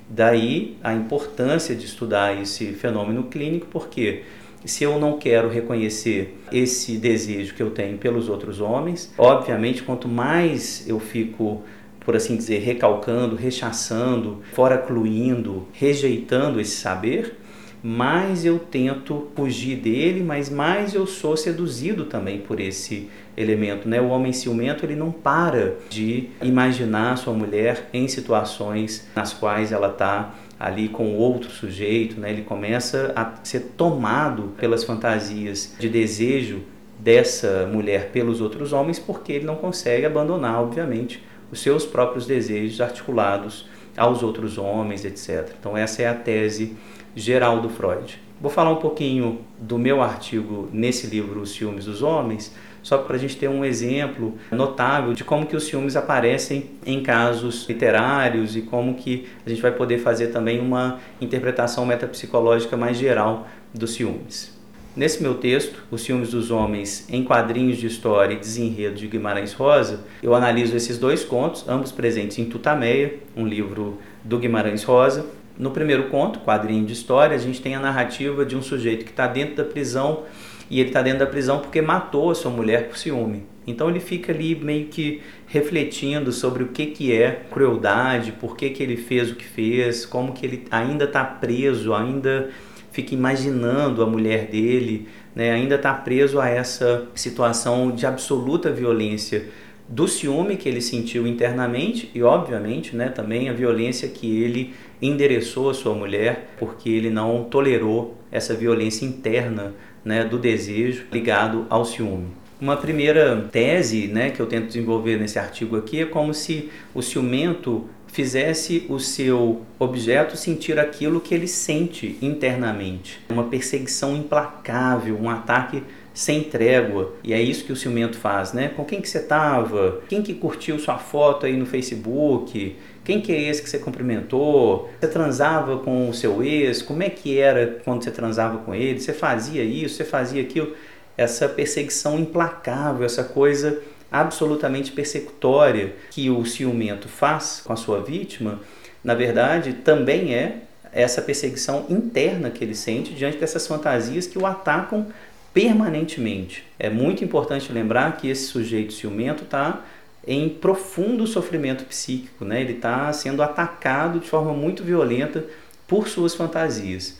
Daí 0.09 0.77
a 0.81 0.93
importância 0.93 1.75
de 1.75 1.85
estudar 1.85 2.39
esse 2.41 2.67
fenômeno 2.73 3.23
clínico, 3.23 3.67
porque 3.69 4.23
se 4.63 4.83
eu 4.83 4.97
não 4.97 5.17
quero 5.17 5.49
reconhecer 5.49 6.39
esse 6.51 6.97
desejo 6.97 7.53
que 7.53 7.61
eu 7.61 7.71
tenho 7.71 7.97
pelos 7.97 8.29
outros 8.29 8.61
homens, 8.61 9.13
obviamente, 9.17 9.83
quanto 9.83 10.07
mais 10.07 10.87
eu 10.87 10.99
fico 10.99 11.63
por 12.05 12.15
assim 12.15 12.35
dizer, 12.35 12.59
recalcando, 12.59 13.35
rechaçando, 13.35 14.41
foracluindo, 14.53 15.67
rejeitando 15.73 16.59
esse 16.59 16.75
saber, 16.75 17.37
mais 17.83 18.45
eu 18.45 18.59
tento 18.59 19.27
fugir 19.35 19.75
dele, 19.75 20.23
mas 20.23 20.49
mais 20.49 20.93
eu 20.93 21.05
sou 21.05 21.35
seduzido 21.35 22.05
também 22.05 22.39
por 22.39 22.61
esse 22.61 23.09
elemento, 23.35 23.89
né? 23.89 23.99
O 23.99 24.07
homem 24.07 24.31
ciumento, 24.31 24.85
ele 24.85 24.95
não 24.95 25.11
para 25.11 25.75
de 25.89 26.29
imaginar 26.41 27.17
sua 27.17 27.33
mulher 27.33 27.89
em 27.91 28.07
situações 28.07 29.05
nas 29.13 29.33
quais 29.33 29.73
ela 29.73 29.89
está 29.89 30.33
ali 30.57 30.87
com 30.87 31.15
outro 31.15 31.49
sujeito, 31.51 32.17
né? 32.21 32.31
Ele 32.31 32.43
começa 32.43 33.11
a 33.17 33.33
ser 33.43 33.73
tomado 33.75 34.53
pelas 34.57 34.85
fantasias 34.85 35.75
de 35.77 35.89
desejo 35.89 36.61
dessa 36.97 37.67
mulher 37.69 38.11
pelos 38.13 38.39
outros 38.39 38.71
homens, 38.71 38.97
porque 38.97 39.33
ele 39.33 39.45
não 39.45 39.55
consegue 39.55 40.05
abandonar, 40.05 40.61
obviamente, 40.61 41.21
os 41.53 41.61
seus 41.61 41.85
próprios 41.85 42.25
desejos 42.25 42.81
articulados 42.81 43.67
aos 43.95 44.23
outros 44.23 44.57
homens, 44.57 45.05
etc. 45.05 45.53
Então, 45.59 45.77
essa 45.77 46.01
é 46.01 46.07
a 46.07 46.13
tese 46.15 46.75
geral 47.15 47.61
do 47.61 47.69
Freud. 47.69 48.19
Vou 48.41 48.49
falar 48.49 48.71
um 48.71 48.77
pouquinho 48.77 49.41
do 49.59 49.77
meu 49.77 50.01
artigo 50.01 50.67
nesse 50.73 51.05
livro, 51.05 51.41
Os 51.41 51.51
Ciúmes 51.51 51.85
dos 51.85 52.01
Homens, 52.01 52.55
só 52.81 52.97
para 52.97 53.15
a 53.15 53.19
gente 53.19 53.37
ter 53.37 53.47
um 53.47 53.63
exemplo 53.63 54.33
notável 54.51 55.13
de 55.13 55.23
como 55.23 55.45
que 55.45 55.55
os 55.55 55.65
ciúmes 55.65 55.95
aparecem 55.95 56.71
em 56.85 57.01
casos 57.01 57.65
literários 57.69 58.57
e 58.57 58.61
como 58.63 58.95
que 58.95 59.27
a 59.45 59.49
gente 59.49 59.61
vai 59.61 59.71
poder 59.71 59.99
fazer 59.99 60.27
também 60.27 60.59
uma 60.59 60.99
interpretação 61.21 61.85
metapsicológica 61.85 62.75
mais 62.75 62.97
geral 62.97 63.47
dos 63.73 63.93
ciúmes. 63.93 64.52
Nesse 64.95 65.23
meu 65.23 65.33
texto, 65.33 65.83
Os 65.89 66.03
Ciúmes 66.03 66.29
dos 66.29 66.51
Homens 66.51 67.07
em 67.09 67.23
Quadrinhos 67.23 67.77
de 67.77 67.87
História 67.87 68.35
e 68.35 68.39
Desenredo 68.39 68.93
de 68.93 69.07
Guimarães 69.07 69.51
Rosa, 69.51 70.01
eu 70.21 70.35
analiso 70.35 70.77
esses 70.77 70.99
dois 70.99 71.25
contos, 71.25 71.67
ambos 71.67 71.91
presentes 71.91 72.37
em 72.37 72.45
Tutameia, 72.45 73.15
um 73.35 73.47
livro 73.47 73.97
do 74.23 74.37
Guimarães 74.37 74.83
Rosa. 74.83 75.25
No 75.57 75.71
primeiro 75.71 76.09
conto, 76.09 76.41
Quadrinho 76.41 76.85
de 76.85 76.93
História, 76.93 77.35
a 77.35 77.39
gente 77.39 77.59
tem 77.59 77.73
a 77.73 77.79
narrativa 77.79 78.45
de 78.45 78.55
um 78.55 78.61
sujeito 78.61 79.03
que 79.03 79.09
está 79.09 79.25
dentro 79.25 79.55
da 79.55 79.63
prisão 79.63 80.25
e 80.69 80.79
ele 80.79 80.89
está 80.89 81.01
dentro 81.01 81.19
da 81.19 81.25
prisão 81.25 81.57
porque 81.57 81.81
matou 81.81 82.29
a 82.29 82.35
sua 82.35 82.51
mulher 82.51 82.87
por 82.87 82.95
ciúme. 82.95 83.47
Então 83.65 83.89
ele 83.89 83.99
fica 83.99 84.31
ali 84.31 84.53
meio 84.53 84.85
que 84.87 85.23
refletindo 85.47 86.31
sobre 86.31 86.61
o 86.61 86.67
que, 86.67 86.87
que 86.87 87.11
é 87.11 87.45
crueldade, 87.49 88.31
por 88.33 88.55
que, 88.55 88.69
que 88.69 88.83
ele 88.83 88.97
fez 88.97 89.31
o 89.31 89.35
que 89.35 89.45
fez, 89.45 90.05
como 90.05 90.33
que 90.33 90.45
ele 90.45 90.65
ainda 90.69 91.05
está 91.05 91.23
preso, 91.23 91.95
ainda 91.95 92.51
fica 92.93 93.13
imaginando 93.13 94.01
a 94.03 94.05
mulher 94.05 94.45
dele, 94.45 95.09
né, 95.35 95.51
ainda 95.51 95.75
está 95.75 95.93
preso 95.93 96.39
a 96.39 96.47
essa 96.47 97.07
situação 97.15 97.91
de 97.91 98.05
absoluta 98.05 98.71
violência 98.71 99.49
do 99.89 100.07
ciúme 100.07 100.55
que 100.55 100.69
ele 100.69 100.79
sentiu 100.79 101.27
internamente 101.27 102.09
e, 102.13 102.23
obviamente, 102.23 102.95
né, 102.95 103.09
também 103.09 103.49
a 103.49 103.53
violência 103.53 104.07
que 104.07 104.41
ele 104.43 104.73
endereçou 105.01 105.69
à 105.69 105.73
sua 105.73 105.93
mulher, 105.93 106.55
porque 106.57 106.87
ele 106.87 107.09
não 107.09 107.43
tolerou 107.43 108.15
essa 108.31 108.53
violência 108.53 109.05
interna 109.05 109.73
né, 110.05 110.23
do 110.23 110.37
desejo 110.37 111.05
ligado 111.11 111.65
ao 111.69 111.83
ciúme. 111.83 112.27
Uma 112.61 112.77
primeira 112.77 113.41
tese 113.51 114.07
né, 114.07 114.29
que 114.29 114.39
eu 114.39 114.45
tento 114.45 114.67
desenvolver 114.67 115.17
nesse 115.17 115.37
artigo 115.37 115.75
aqui 115.75 115.99
é 115.99 116.05
como 116.05 116.33
se 116.33 116.69
o 116.93 117.01
ciumento 117.01 117.89
fizesse 118.13 118.85
o 118.89 118.99
seu 118.99 119.63
objeto 119.79 120.37
sentir 120.37 120.77
aquilo 120.77 121.19
que 121.19 121.33
ele 121.33 121.47
sente 121.47 122.15
internamente. 122.21 123.19
Uma 123.27 123.45
perseguição 123.45 124.15
implacável, 124.15 125.17
um 125.19 125.27
ataque 125.27 125.83
sem 126.13 126.43
trégua. 126.43 127.15
E 127.23 127.33
é 127.33 127.41
isso 127.41 127.65
que 127.65 127.73
o 127.73 127.75
ciumento 127.75 128.15
faz, 128.15 128.53
né? 128.53 128.67
Com 128.67 128.85
quem 128.85 129.01
que 129.01 129.09
você 129.09 129.17
estava? 129.17 129.99
Quem 130.07 130.21
que 130.21 130.35
curtiu 130.35 130.77
sua 130.77 130.99
foto 130.99 131.47
aí 131.47 131.57
no 131.57 131.65
Facebook? 131.65 132.75
Quem 133.03 133.19
que 133.19 133.31
é 133.31 133.49
esse 133.49 133.63
que 133.63 133.69
você 133.69 133.79
cumprimentou? 133.79 134.91
Você 135.01 135.07
transava 135.07 135.79
com 135.79 136.07
o 136.07 136.13
seu 136.13 136.43
ex? 136.43 136.83
Como 136.83 137.01
é 137.01 137.09
que 137.09 137.39
era 137.39 137.79
quando 137.83 138.03
você 138.03 138.11
transava 138.11 138.59
com 138.59 138.75
ele? 138.75 138.99
Você 138.99 139.11
fazia 139.11 139.63
isso? 139.63 139.95
Você 139.95 140.03
fazia 140.03 140.43
aquilo? 140.43 140.73
Essa 141.17 141.49
perseguição 141.49 142.19
implacável, 142.19 143.05
essa 143.05 143.23
coisa 143.23 143.81
absolutamente 144.13 144.91
persecutória 144.91 145.95
que 146.11 146.29
o 146.29 146.45
ciumento 146.45 147.09
faz 147.09 147.61
com 147.65 147.73
a 147.73 147.75
sua 147.75 147.99
vítima, 148.01 148.61
na 149.03 149.15
verdade, 149.15 149.73
também 149.73 150.33
é 150.33 150.59
essa 150.91 151.21
perseguição 151.21 151.87
interna 151.89 152.51
que 152.51 152.63
ele 152.63 152.75
sente 152.75 153.13
diante 153.13 153.37
dessas 153.37 153.65
fantasias 153.65 154.27
que 154.27 154.37
o 154.37 154.45
atacam 154.45 155.07
permanentemente. 155.53 156.63
É 156.79 156.89
muito 156.89 157.23
importante 157.23 157.73
lembrar 157.73 158.17
que 158.17 158.29
esse 158.29 158.45
sujeito 158.45 158.93
ciumento 158.93 159.43
está 159.43 159.83
em 160.25 160.47
profundo 160.47 161.27
sofrimento 161.27 161.83
psíquico, 161.83 162.45
né? 162.45 162.61
ele 162.61 162.73
está 162.73 163.11
sendo 163.11 163.43
atacado 163.43 164.19
de 164.19 164.27
forma 164.27 164.53
muito 164.53 164.83
violenta 164.83 165.43
por 165.87 166.07
suas 166.07 166.33
fantasias. 166.33 167.19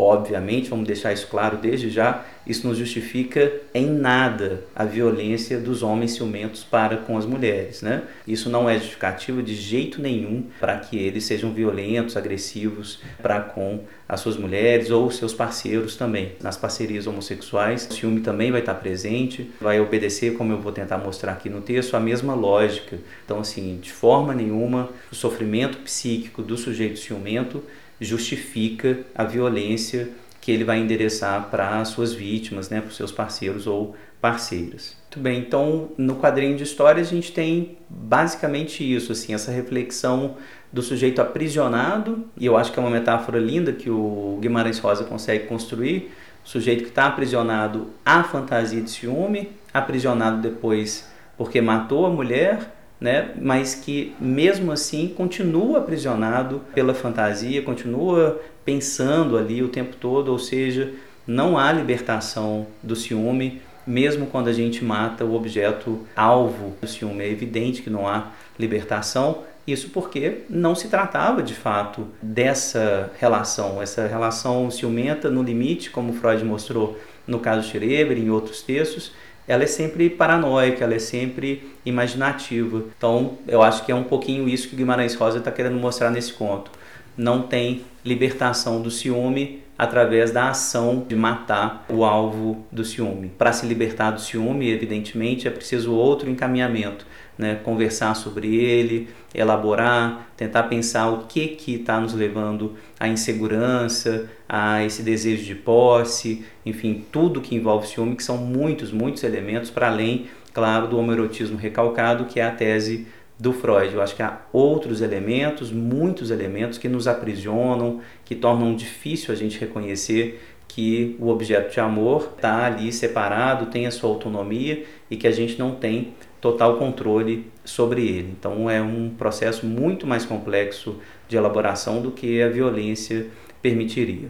Obviamente, 0.00 0.70
vamos 0.70 0.86
deixar 0.86 1.12
isso 1.12 1.26
claro 1.26 1.56
desde 1.56 1.90
já, 1.90 2.24
isso 2.46 2.64
não 2.64 2.72
justifica 2.72 3.52
em 3.74 3.86
nada 3.86 4.62
a 4.72 4.84
violência 4.84 5.58
dos 5.58 5.82
homens 5.82 6.12
ciumentos 6.12 6.62
para 6.62 6.98
com 6.98 7.18
as 7.18 7.26
mulheres. 7.26 7.82
Né? 7.82 8.04
Isso 8.24 8.48
não 8.48 8.70
é 8.70 8.74
justificativo 8.74 9.42
de 9.42 9.56
jeito 9.56 10.00
nenhum 10.00 10.44
para 10.60 10.78
que 10.78 10.96
eles 10.96 11.24
sejam 11.24 11.52
violentos, 11.52 12.16
agressivos 12.16 13.00
para 13.20 13.40
com 13.40 13.80
as 14.08 14.20
suas 14.20 14.36
mulheres 14.36 14.88
ou 14.92 15.10
seus 15.10 15.34
parceiros 15.34 15.96
também. 15.96 16.30
Nas 16.40 16.56
parcerias 16.56 17.08
homossexuais, 17.08 17.88
o 17.90 17.92
ciúme 17.92 18.20
também 18.20 18.52
vai 18.52 18.60
estar 18.60 18.74
presente, 18.74 19.50
vai 19.60 19.80
obedecer, 19.80 20.34
como 20.34 20.52
eu 20.52 20.60
vou 20.60 20.70
tentar 20.70 20.98
mostrar 20.98 21.32
aqui 21.32 21.50
no 21.50 21.60
texto, 21.60 21.96
a 21.96 22.00
mesma 22.00 22.36
lógica. 22.36 22.98
Então, 23.24 23.40
assim, 23.40 23.80
de 23.82 23.90
forma 23.90 24.32
nenhuma, 24.32 24.90
o 25.10 25.14
sofrimento 25.16 25.78
psíquico 25.78 26.40
do 26.40 26.56
sujeito 26.56 27.00
ciumento 27.00 27.64
justifica 28.00 29.00
a 29.14 29.24
violência 29.24 30.08
que 30.40 30.52
ele 30.52 30.64
vai 30.64 30.78
endereçar 30.78 31.48
para 31.50 31.80
as 31.80 31.88
suas 31.88 32.12
vítimas, 32.12 32.70
né, 32.70 32.80
para 32.80 32.88
os 32.88 32.96
seus 32.96 33.12
parceiros 33.12 33.66
ou 33.66 33.94
parceiras. 34.20 34.96
Muito 35.04 35.20
bem, 35.20 35.40
então 35.40 35.90
no 35.96 36.16
quadrinho 36.16 36.56
de 36.56 36.62
histórias 36.62 37.08
a 37.08 37.10
gente 37.10 37.32
tem 37.32 37.76
basicamente 37.88 38.82
isso, 38.82 39.12
assim, 39.12 39.34
essa 39.34 39.50
reflexão 39.50 40.36
do 40.72 40.82
sujeito 40.82 41.20
aprisionado, 41.20 42.26
e 42.36 42.46
eu 42.46 42.56
acho 42.56 42.72
que 42.72 42.78
é 42.78 42.82
uma 42.82 42.90
metáfora 42.90 43.38
linda 43.38 43.72
que 43.72 43.88
o 43.88 44.38
Guimarães 44.40 44.78
Rosa 44.78 45.04
consegue 45.04 45.46
construir, 45.46 46.10
o 46.44 46.48
sujeito 46.48 46.82
que 46.82 46.90
está 46.90 47.06
aprisionado 47.06 47.90
à 48.04 48.22
fantasia 48.22 48.80
de 48.80 48.90
ciúme, 48.90 49.50
aprisionado 49.72 50.40
depois 50.40 51.08
porque 51.36 51.60
matou 51.60 52.04
a 52.04 52.10
mulher, 52.10 52.77
né? 53.00 53.30
mas 53.40 53.74
que 53.74 54.14
mesmo 54.20 54.72
assim 54.72 55.08
continua 55.08 55.78
aprisionado 55.78 56.62
pela 56.74 56.94
fantasia, 56.94 57.62
continua 57.62 58.40
pensando 58.64 59.36
ali 59.36 59.62
o 59.62 59.68
tempo 59.68 59.96
todo, 59.96 60.30
ou 60.30 60.38
seja, 60.38 60.92
não 61.26 61.56
há 61.56 61.72
libertação 61.72 62.66
do 62.82 62.96
ciúme, 62.96 63.60
mesmo 63.86 64.26
quando 64.26 64.48
a 64.48 64.52
gente 64.52 64.84
mata 64.84 65.24
o 65.24 65.34
objeto 65.34 66.06
alvo 66.14 66.76
do 66.80 66.86
ciúme. 66.86 67.24
É 67.24 67.30
evidente 67.30 67.80
que 67.82 67.88
não 67.88 68.06
há 68.06 68.32
libertação, 68.58 69.44
isso 69.66 69.90
porque 69.90 70.42
não 70.48 70.74
se 70.74 70.88
tratava 70.88 71.42
de 71.42 71.54
fato 71.54 72.08
dessa 72.20 73.10
relação, 73.18 73.80
essa 73.82 74.06
relação 74.06 74.70
ciumenta 74.70 75.30
no 75.30 75.42
limite, 75.42 75.90
como 75.90 76.14
Freud 76.14 76.44
mostrou 76.44 76.98
no 77.26 77.38
caso 77.38 77.68
Schreber 77.68 78.16
e 78.16 78.22
em 78.22 78.30
outros 78.30 78.62
textos, 78.62 79.12
ela 79.48 79.64
é 79.64 79.66
sempre 79.66 80.10
paranoica, 80.10 80.84
ela 80.84 80.94
é 80.94 80.98
sempre 80.98 81.72
imaginativa. 81.84 82.84
Então, 82.96 83.38
eu 83.48 83.62
acho 83.62 83.84
que 83.84 83.90
é 83.90 83.94
um 83.94 84.04
pouquinho 84.04 84.46
isso 84.46 84.68
que 84.68 84.76
Guimarães 84.76 85.14
Rosa 85.14 85.38
está 85.38 85.50
querendo 85.50 85.76
mostrar 85.76 86.10
nesse 86.10 86.34
conto. 86.34 86.70
Não 87.16 87.42
tem 87.42 87.82
libertação 88.04 88.82
do 88.82 88.90
ciúme 88.90 89.62
através 89.76 90.30
da 90.30 90.50
ação 90.50 91.04
de 91.08 91.16
matar 91.16 91.86
o 91.88 92.04
alvo 92.04 92.66
do 92.70 92.84
ciúme. 92.84 93.30
Para 93.38 93.52
se 93.52 93.64
libertar 93.64 94.10
do 94.10 94.20
ciúme, 94.20 94.68
evidentemente, 94.68 95.48
é 95.48 95.50
preciso 95.50 95.94
outro 95.94 96.28
encaminhamento, 96.28 97.06
né? 97.38 97.60
conversar 97.62 98.14
sobre 98.14 98.56
ele, 98.56 99.08
elaborar, 99.32 100.30
tentar 100.36 100.64
pensar 100.64 101.08
o 101.10 101.26
que 101.26 101.48
que 101.48 101.76
está 101.76 102.00
nos 102.00 102.12
levando 102.12 102.74
à 102.98 103.06
insegurança, 103.06 104.28
a 104.48 104.84
esse 104.84 105.02
desejo 105.02 105.44
de 105.44 105.54
posse, 105.54 106.44
enfim, 106.66 107.04
tudo 107.12 107.40
que 107.40 107.54
envolve 107.54 107.86
ciúme, 107.86 108.16
que 108.16 108.24
são 108.24 108.36
muitos, 108.36 108.90
muitos 108.90 109.22
elementos 109.22 109.70
para 109.70 109.88
além, 109.88 110.26
claro, 110.52 110.88
do 110.88 110.98
homoerotismo 110.98 111.56
recalcado, 111.56 112.24
que 112.24 112.40
é 112.40 112.44
a 112.44 112.50
tese 112.50 113.06
do 113.38 113.52
Freud. 113.52 113.94
Eu 113.94 114.02
acho 114.02 114.16
que 114.16 114.22
há 114.22 114.40
outros 114.52 115.00
elementos, 115.00 115.70
muitos 115.70 116.30
elementos 116.30 116.76
que 116.76 116.88
nos 116.88 117.06
aprisionam, 117.06 118.00
que 118.24 118.34
tornam 118.34 118.74
difícil 118.74 119.32
a 119.32 119.36
gente 119.36 119.58
reconhecer 119.58 120.40
que 120.66 121.16
o 121.18 121.28
objeto 121.28 121.72
de 121.72 121.80
amor 121.80 122.34
está 122.36 122.66
ali 122.66 122.92
separado, 122.92 123.66
tem 123.66 123.86
a 123.86 123.90
sua 123.90 124.10
autonomia 124.10 124.84
e 125.10 125.16
que 125.16 125.26
a 125.26 125.30
gente 125.30 125.58
não 125.58 125.74
tem 125.74 126.12
total 126.40 126.76
controle 126.76 127.50
sobre 127.64 128.06
ele. 128.06 128.34
Então 128.38 128.70
é 128.70 128.80
um 128.80 129.10
processo 129.10 129.66
muito 129.66 130.06
mais 130.06 130.24
complexo 130.24 130.96
de 131.28 131.36
elaboração 131.36 132.00
do 132.00 132.10
que 132.10 132.42
a 132.42 132.48
violência 132.48 133.26
permitiria. 133.60 134.28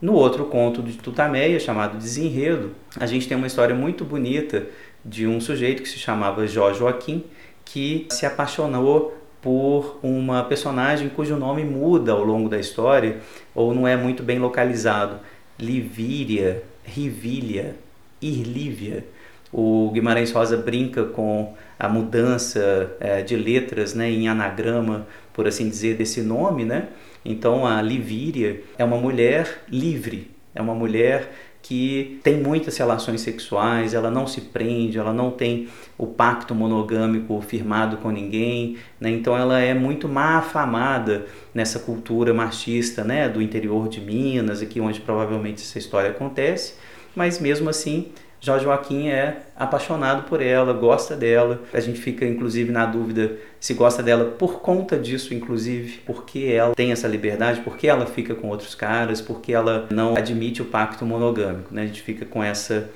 No 0.00 0.12
outro 0.12 0.44
conto 0.44 0.80
de 0.80 0.92
Tutameia, 0.92 1.58
chamado 1.58 1.98
Desenredo, 1.98 2.70
a 2.98 3.04
gente 3.04 3.26
tem 3.26 3.36
uma 3.36 3.48
história 3.48 3.74
muito 3.74 4.04
bonita 4.04 4.66
de 5.04 5.26
um 5.26 5.40
sujeito 5.40 5.82
que 5.82 5.88
se 5.88 5.98
chamava 5.98 6.46
Jó 6.46 6.72
Joaquim, 6.72 7.24
que 7.64 8.06
se 8.10 8.24
apaixonou 8.24 9.16
por 9.42 9.98
uma 10.02 10.42
personagem 10.44 11.08
cujo 11.08 11.36
nome 11.36 11.64
muda 11.64 12.12
ao 12.12 12.24
longo 12.24 12.48
da 12.48 12.58
história 12.58 13.18
ou 13.54 13.74
não 13.74 13.86
é 13.86 13.96
muito 13.96 14.22
bem 14.22 14.38
localizado. 14.38 15.18
Livíria, 15.58 16.62
Rivília, 16.84 17.76
Irlívia. 18.22 19.04
O 19.52 19.90
Guimarães 19.92 20.30
Rosa 20.30 20.56
brinca 20.56 21.04
com 21.04 21.54
a 21.78 21.88
mudança 21.88 22.96
é, 23.00 23.22
de 23.22 23.36
letras 23.36 23.94
né, 23.94 24.10
em 24.10 24.28
anagrama, 24.28 25.06
por 25.32 25.46
assim 25.46 25.68
dizer, 25.68 25.96
desse 25.96 26.20
nome. 26.20 26.64
Né? 26.64 26.88
Então 27.24 27.66
a 27.66 27.80
Livíria 27.80 28.62
é 28.76 28.84
uma 28.84 28.96
mulher 28.96 29.62
livre, 29.68 30.30
é 30.54 30.60
uma 30.60 30.74
mulher 30.74 31.30
que 31.60 32.20
tem 32.22 32.40
muitas 32.40 32.76
relações 32.78 33.20
sexuais, 33.20 33.92
ela 33.92 34.10
não 34.10 34.26
se 34.26 34.40
prende, 34.40 34.96
ela 34.96 35.12
não 35.12 35.30
tem 35.30 35.68
o 35.98 36.06
pacto 36.06 36.54
monogâmico 36.54 37.40
firmado 37.42 37.98
com 37.98 38.10
ninguém, 38.10 38.76
né? 39.00 39.10
então 39.10 39.36
ela 39.36 39.58
é 39.60 39.74
muito 39.74 40.08
má 40.08 40.38
afamada 40.38 41.26
nessa 41.52 41.80
cultura 41.80 42.32
machista 42.32 43.04
né? 43.04 43.28
do 43.28 43.42
interior 43.42 43.88
de 43.88 44.00
Minas, 44.00 44.62
aqui 44.62 44.80
onde 44.80 45.00
provavelmente 45.00 45.62
essa 45.62 45.78
história 45.78 46.10
acontece, 46.10 46.74
mas 47.14 47.40
mesmo 47.40 47.68
assim 47.68 48.12
Jorge 48.40 48.64
Joaquim 48.64 49.08
é 49.08 49.38
apaixonado 49.56 50.22
por 50.28 50.40
ela, 50.40 50.72
gosta 50.72 51.16
dela. 51.16 51.60
A 51.72 51.80
gente 51.80 52.00
fica, 52.00 52.24
inclusive, 52.24 52.70
na 52.70 52.86
dúvida 52.86 53.32
se 53.58 53.74
gosta 53.74 54.02
dela 54.02 54.24
por 54.38 54.60
conta 54.60 54.96
disso, 54.96 55.34
inclusive, 55.34 56.00
porque 56.06 56.44
ela 56.44 56.74
tem 56.74 56.92
essa 56.92 57.08
liberdade, 57.08 57.60
porque 57.62 57.88
ela 57.88 58.06
fica 58.06 58.34
com 58.34 58.48
outros 58.48 58.74
caras, 58.74 59.20
porque 59.20 59.52
ela 59.52 59.88
não 59.90 60.16
admite 60.16 60.62
o 60.62 60.66
pacto 60.66 61.04
monogâmico. 61.04 61.74
Né? 61.74 61.82
A 61.82 61.86
gente 61.86 62.02
fica 62.02 62.24
com 62.24 62.42
essa 62.42 62.88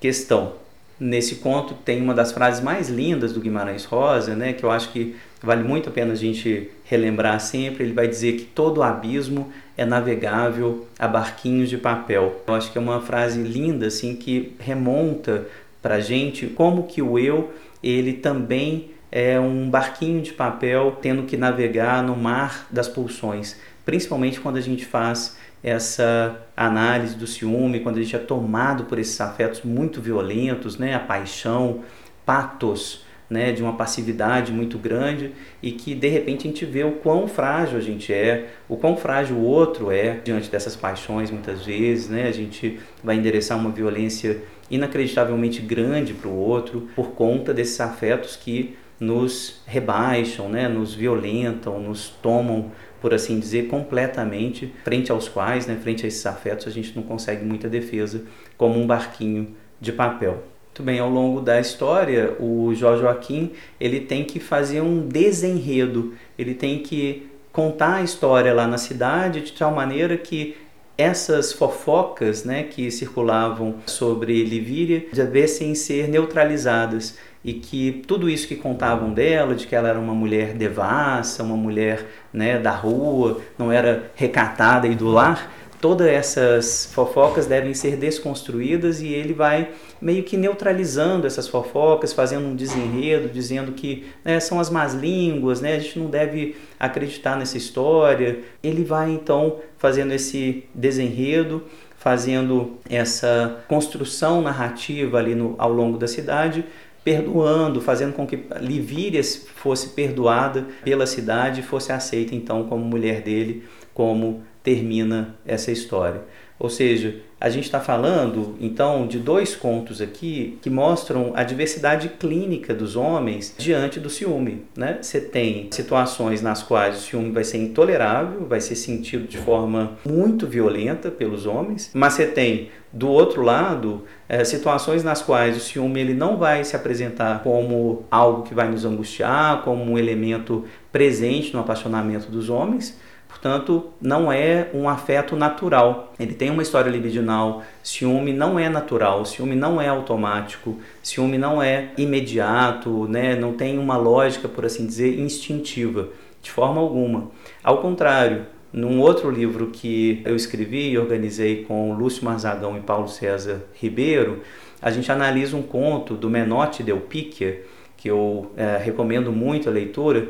questão. 0.00 0.54
Nesse 0.98 1.36
conto 1.36 1.74
tem 1.74 2.02
uma 2.02 2.12
das 2.12 2.32
frases 2.32 2.60
mais 2.60 2.88
lindas 2.88 3.32
do 3.32 3.40
Guimarães 3.40 3.84
Rosa, 3.84 4.34
né, 4.34 4.52
que 4.52 4.64
eu 4.64 4.70
acho 4.70 4.90
que 4.90 5.14
vale 5.40 5.62
muito 5.62 5.88
a 5.88 5.92
pena 5.92 6.12
a 6.12 6.16
gente 6.16 6.68
relembrar 6.84 7.38
sempre. 7.38 7.84
Ele 7.84 7.92
vai 7.92 8.08
dizer 8.08 8.32
que 8.32 8.44
todo 8.44 8.82
abismo 8.82 9.52
é 9.78 9.86
navegável 9.86 10.88
a 10.98 11.06
barquinhos 11.06 11.70
de 11.70 11.78
papel. 11.78 12.42
Eu 12.46 12.54
acho 12.54 12.72
que 12.72 12.76
é 12.76 12.80
uma 12.80 13.00
frase 13.00 13.40
linda 13.40 13.86
assim 13.86 14.16
que 14.16 14.56
remonta 14.58 15.46
para 15.80 16.00
gente 16.00 16.48
como 16.48 16.82
que 16.82 17.00
o 17.00 17.16
eu 17.16 17.52
ele 17.82 18.14
também 18.14 18.90
é 19.10 19.38
um 19.38 19.70
barquinho 19.70 20.20
de 20.20 20.32
papel 20.32 20.98
tendo 21.00 21.22
que 21.22 21.36
navegar 21.36 22.02
no 22.02 22.16
mar 22.16 22.66
das 22.70 22.88
pulsões, 22.88 23.56
principalmente 23.84 24.40
quando 24.40 24.56
a 24.56 24.60
gente 24.60 24.84
faz 24.84 25.38
essa 25.62 26.36
análise 26.56 27.14
do 27.14 27.26
ciúme, 27.26 27.80
quando 27.80 27.98
a 27.98 28.02
gente 28.02 28.16
é 28.16 28.18
tomado 28.18 28.84
por 28.84 28.98
esses 28.98 29.20
afetos 29.20 29.62
muito 29.62 30.00
violentos, 30.00 30.76
né, 30.76 30.94
a 30.94 31.00
paixão, 31.00 31.82
patos, 32.26 33.04
né, 33.28 33.52
de 33.52 33.62
uma 33.62 33.74
passividade 33.74 34.52
muito 34.52 34.78
grande 34.78 35.32
e 35.62 35.72
que 35.72 35.94
de 35.94 36.08
repente 36.08 36.46
a 36.46 36.50
gente 36.50 36.64
vê 36.64 36.82
o 36.82 36.92
quão 36.92 37.28
frágil 37.28 37.76
a 37.76 37.80
gente 37.80 38.12
é, 38.12 38.48
o 38.68 38.76
quão 38.76 38.96
frágil 38.96 39.36
o 39.36 39.42
outro 39.42 39.90
é 39.90 40.20
diante 40.24 40.50
dessas 40.50 40.74
paixões 40.74 41.30
muitas 41.30 41.66
vezes, 41.66 42.08
né? 42.08 42.26
A 42.26 42.32
gente 42.32 42.80
vai 43.04 43.16
endereçar 43.16 43.58
uma 43.58 43.70
violência 43.70 44.42
inacreditavelmente 44.70 45.60
grande 45.60 46.14
para 46.14 46.28
o 46.28 46.36
outro 46.36 46.88
por 46.94 47.10
conta 47.10 47.52
desses 47.52 47.80
afetos 47.80 48.36
que 48.36 48.76
nos 49.00 49.60
rebaixam, 49.66 50.48
né, 50.48 50.68
nos 50.68 50.92
violentam, 50.92 51.80
nos 51.80 52.08
tomam 52.08 52.72
por 53.00 53.14
assim 53.14 53.38
dizer, 53.38 53.68
completamente, 53.68 54.72
frente 54.82 55.12
aos 55.12 55.28
quais, 55.28 55.66
né, 55.66 55.76
frente 55.80 56.04
a 56.04 56.08
esses 56.08 56.24
afetos, 56.26 56.66
a 56.66 56.70
gente 56.70 56.94
não 56.96 57.02
consegue 57.04 57.44
muita 57.44 57.68
defesa, 57.68 58.24
como 58.56 58.76
um 58.76 58.86
barquinho 58.86 59.54
de 59.80 59.92
papel. 59.92 60.42
Muito 60.78 60.86
bem, 60.86 61.00
ao 61.00 61.10
longo 61.10 61.40
da 61.40 61.58
história, 61.58 62.36
o 62.38 62.72
Jorge 62.72 63.02
Joaquim 63.02 63.50
ele 63.80 63.98
tem 63.98 64.22
que 64.22 64.38
fazer 64.38 64.80
um 64.80 65.08
desenredo, 65.08 66.14
ele 66.38 66.54
tem 66.54 66.78
que 66.78 67.28
contar 67.50 67.96
a 67.96 68.02
história 68.02 68.54
lá 68.54 68.64
na 68.64 68.78
cidade 68.78 69.40
de 69.40 69.50
tal 69.54 69.74
maneira 69.74 70.16
que 70.16 70.56
essas 70.96 71.52
fofocas 71.52 72.44
né, 72.44 72.62
que 72.62 72.92
circulavam 72.92 73.74
sobre 73.86 74.44
Livíria 74.44 75.06
devessem 75.12 75.74
ser 75.74 76.06
neutralizadas 76.06 77.18
e 77.44 77.54
que 77.54 78.04
tudo 78.06 78.30
isso 78.30 78.46
que 78.46 78.54
contavam 78.54 79.12
dela, 79.12 79.56
de 79.56 79.66
que 79.66 79.74
ela 79.74 79.88
era 79.88 79.98
uma 79.98 80.14
mulher 80.14 80.54
devassa, 80.54 81.42
uma 81.42 81.56
mulher 81.56 82.06
né, 82.32 82.56
da 82.56 82.70
rua, 82.70 83.40
não 83.58 83.72
era 83.72 84.12
recatada 84.14 84.86
e 84.86 84.94
do 84.94 85.08
lar, 85.08 85.50
todas 85.80 86.06
essas 86.06 86.90
fofocas 86.92 87.46
devem 87.46 87.74
ser 87.74 87.96
desconstruídas 87.96 89.00
e 89.00 89.08
ele 89.08 89.32
vai 89.32 89.70
meio 90.00 90.24
que 90.24 90.36
neutralizando 90.36 91.26
essas 91.26 91.48
fofocas, 91.48 92.12
fazendo 92.12 92.46
um 92.46 92.56
desenredo, 92.56 93.28
dizendo 93.28 93.72
que 93.72 94.06
né, 94.24 94.40
são 94.40 94.58
as 94.60 94.70
más 94.70 94.94
línguas, 94.94 95.60
né, 95.60 95.76
a 95.76 95.78
gente 95.78 95.98
não 95.98 96.10
deve 96.10 96.56
acreditar 96.78 97.36
nessa 97.36 97.56
história. 97.56 98.40
Ele 98.62 98.84
vai 98.84 99.10
então 99.10 99.58
fazendo 99.76 100.12
esse 100.12 100.64
desenredo, 100.74 101.62
fazendo 101.96 102.78
essa 102.88 103.64
construção 103.68 104.40
narrativa 104.42 105.18
ali 105.18 105.34
no, 105.34 105.54
ao 105.58 105.72
longo 105.72 105.98
da 105.98 106.06
cidade, 106.06 106.64
perdoando, 107.04 107.80
fazendo 107.80 108.12
com 108.12 108.26
que 108.26 108.38
Livíria 108.60 109.22
fosse 109.56 109.90
perdoada 109.90 110.66
pela 110.84 111.06
cidade 111.06 111.60
e 111.60 111.62
fosse 111.62 111.90
aceita 111.92 112.34
então 112.34 112.64
como 112.64 112.84
mulher 112.84 113.22
dele, 113.22 113.64
como 113.94 114.42
termina 114.62 115.34
essa 115.46 115.70
história. 115.70 116.22
Ou 116.58 116.68
seja, 116.68 117.20
a 117.40 117.48
gente 117.48 117.64
está 117.66 117.78
falando 117.78 118.56
então 118.60 119.06
de 119.06 119.18
dois 119.18 119.54
contos 119.54 120.00
aqui 120.00 120.58
que 120.60 120.68
mostram 120.68 121.32
a 121.36 121.44
diversidade 121.44 122.08
clínica 122.08 122.74
dos 122.74 122.96
homens 122.96 123.54
diante 123.56 124.00
do 124.00 124.10
ciúme. 124.10 124.64
Né? 124.76 124.98
Você 125.00 125.20
tem 125.20 125.68
situações 125.70 126.42
nas 126.42 126.62
quais 126.62 126.96
o 126.96 127.00
ciúme 127.00 127.30
vai 127.30 127.44
ser 127.44 127.58
intolerável, 127.58 128.44
vai 128.44 128.60
ser 128.60 128.74
sentido 128.74 129.28
de 129.28 129.38
forma 129.38 129.96
muito 130.04 130.48
violenta 130.48 131.12
pelos 131.12 131.46
homens, 131.46 131.92
mas 131.94 132.14
você 132.14 132.26
tem 132.26 132.70
do 132.92 133.08
outro 133.08 133.42
lado 133.42 134.04
é, 134.28 134.42
situações 134.44 135.04
nas 135.04 135.22
quais 135.22 135.56
o 135.56 135.60
ciúme 135.60 136.00
ele 136.00 136.14
não 136.14 136.38
vai 136.38 136.64
se 136.64 136.74
apresentar 136.74 137.42
como 137.42 138.04
algo 138.10 138.42
que 138.42 138.54
vai 138.54 138.68
nos 138.68 138.84
angustiar, 138.84 139.62
como 139.62 139.84
um 139.84 139.98
elemento 139.98 140.64
presente 140.90 141.52
no 141.52 141.60
apaixonamento 141.60 142.30
dos 142.30 142.48
homens, 142.48 142.98
Portanto, 143.40 143.90
não 144.00 144.32
é 144.32 144.68
um 144.74 144.88
afeto 144.88 145.36
natural. 145.36 146.12
Ele 146.18 146.34
tem 146.34 146.50
uma 146.50 146.62
história 146.62 146.90
libidinal. 146.90 147.62
Ciúme 147.84 148.32
não 148.32 148.58
é 148.58 148.68
natural, 148.68 149.24
ciúme 149.24 149.54
não 149.54 149.80
é 149.80 149.86
automático, 149.86 150.76
ciúme 151.00 151.38
não 151.38 151.62
é 151.62 151.90
imediato, 151.96 153.06
né? 153.06 153.36
não 153.36 153.52
tem 153.52 153.78
uma 153.78 153.96
lógica, 153.96 154.48
por 154.48 154.66
assim 154.66 154.84
dizer, 154.84 155.20
instintiva, 155.20 156.08
de 156.42 156.50
forma 156.50 156.80
alguma. 156.80 157.30
Ao 157.62 157.78
contrário, 157.78 158.44
num 158.72 159.00
outro 159.00 159.30
livro 159.30 159.68
que 159.68 160.20
eu 160.24 160.34
escrevi 160.34 160.90
e 160.90 160.98
organizei 160.98 161.62
com 161.62 161.94
Lúcio 161.94 162.24
Marzagão 162.24 162.76
e 162.76 162.80
Paulo 162.80 163.06
César 163.06 163.62
Ribeiro, 163.72 164.40
a 164.82 164.90
gente 164.90 165.10
analisa 165.12 165.56
um 165.56 165.62
conto 165.62 166.14
do 166.14 166.28
Menotti 166.28 166.82
Del 166.82 167.00
Picchia, 167.02 167.62
que 167.96 168.08
eu 168.08 168.52
é, 168.56 168.76
recomendo 168.76 169.32
muito 169.32 169.68
a 169.68 169.72
leitura, 169.72 170.28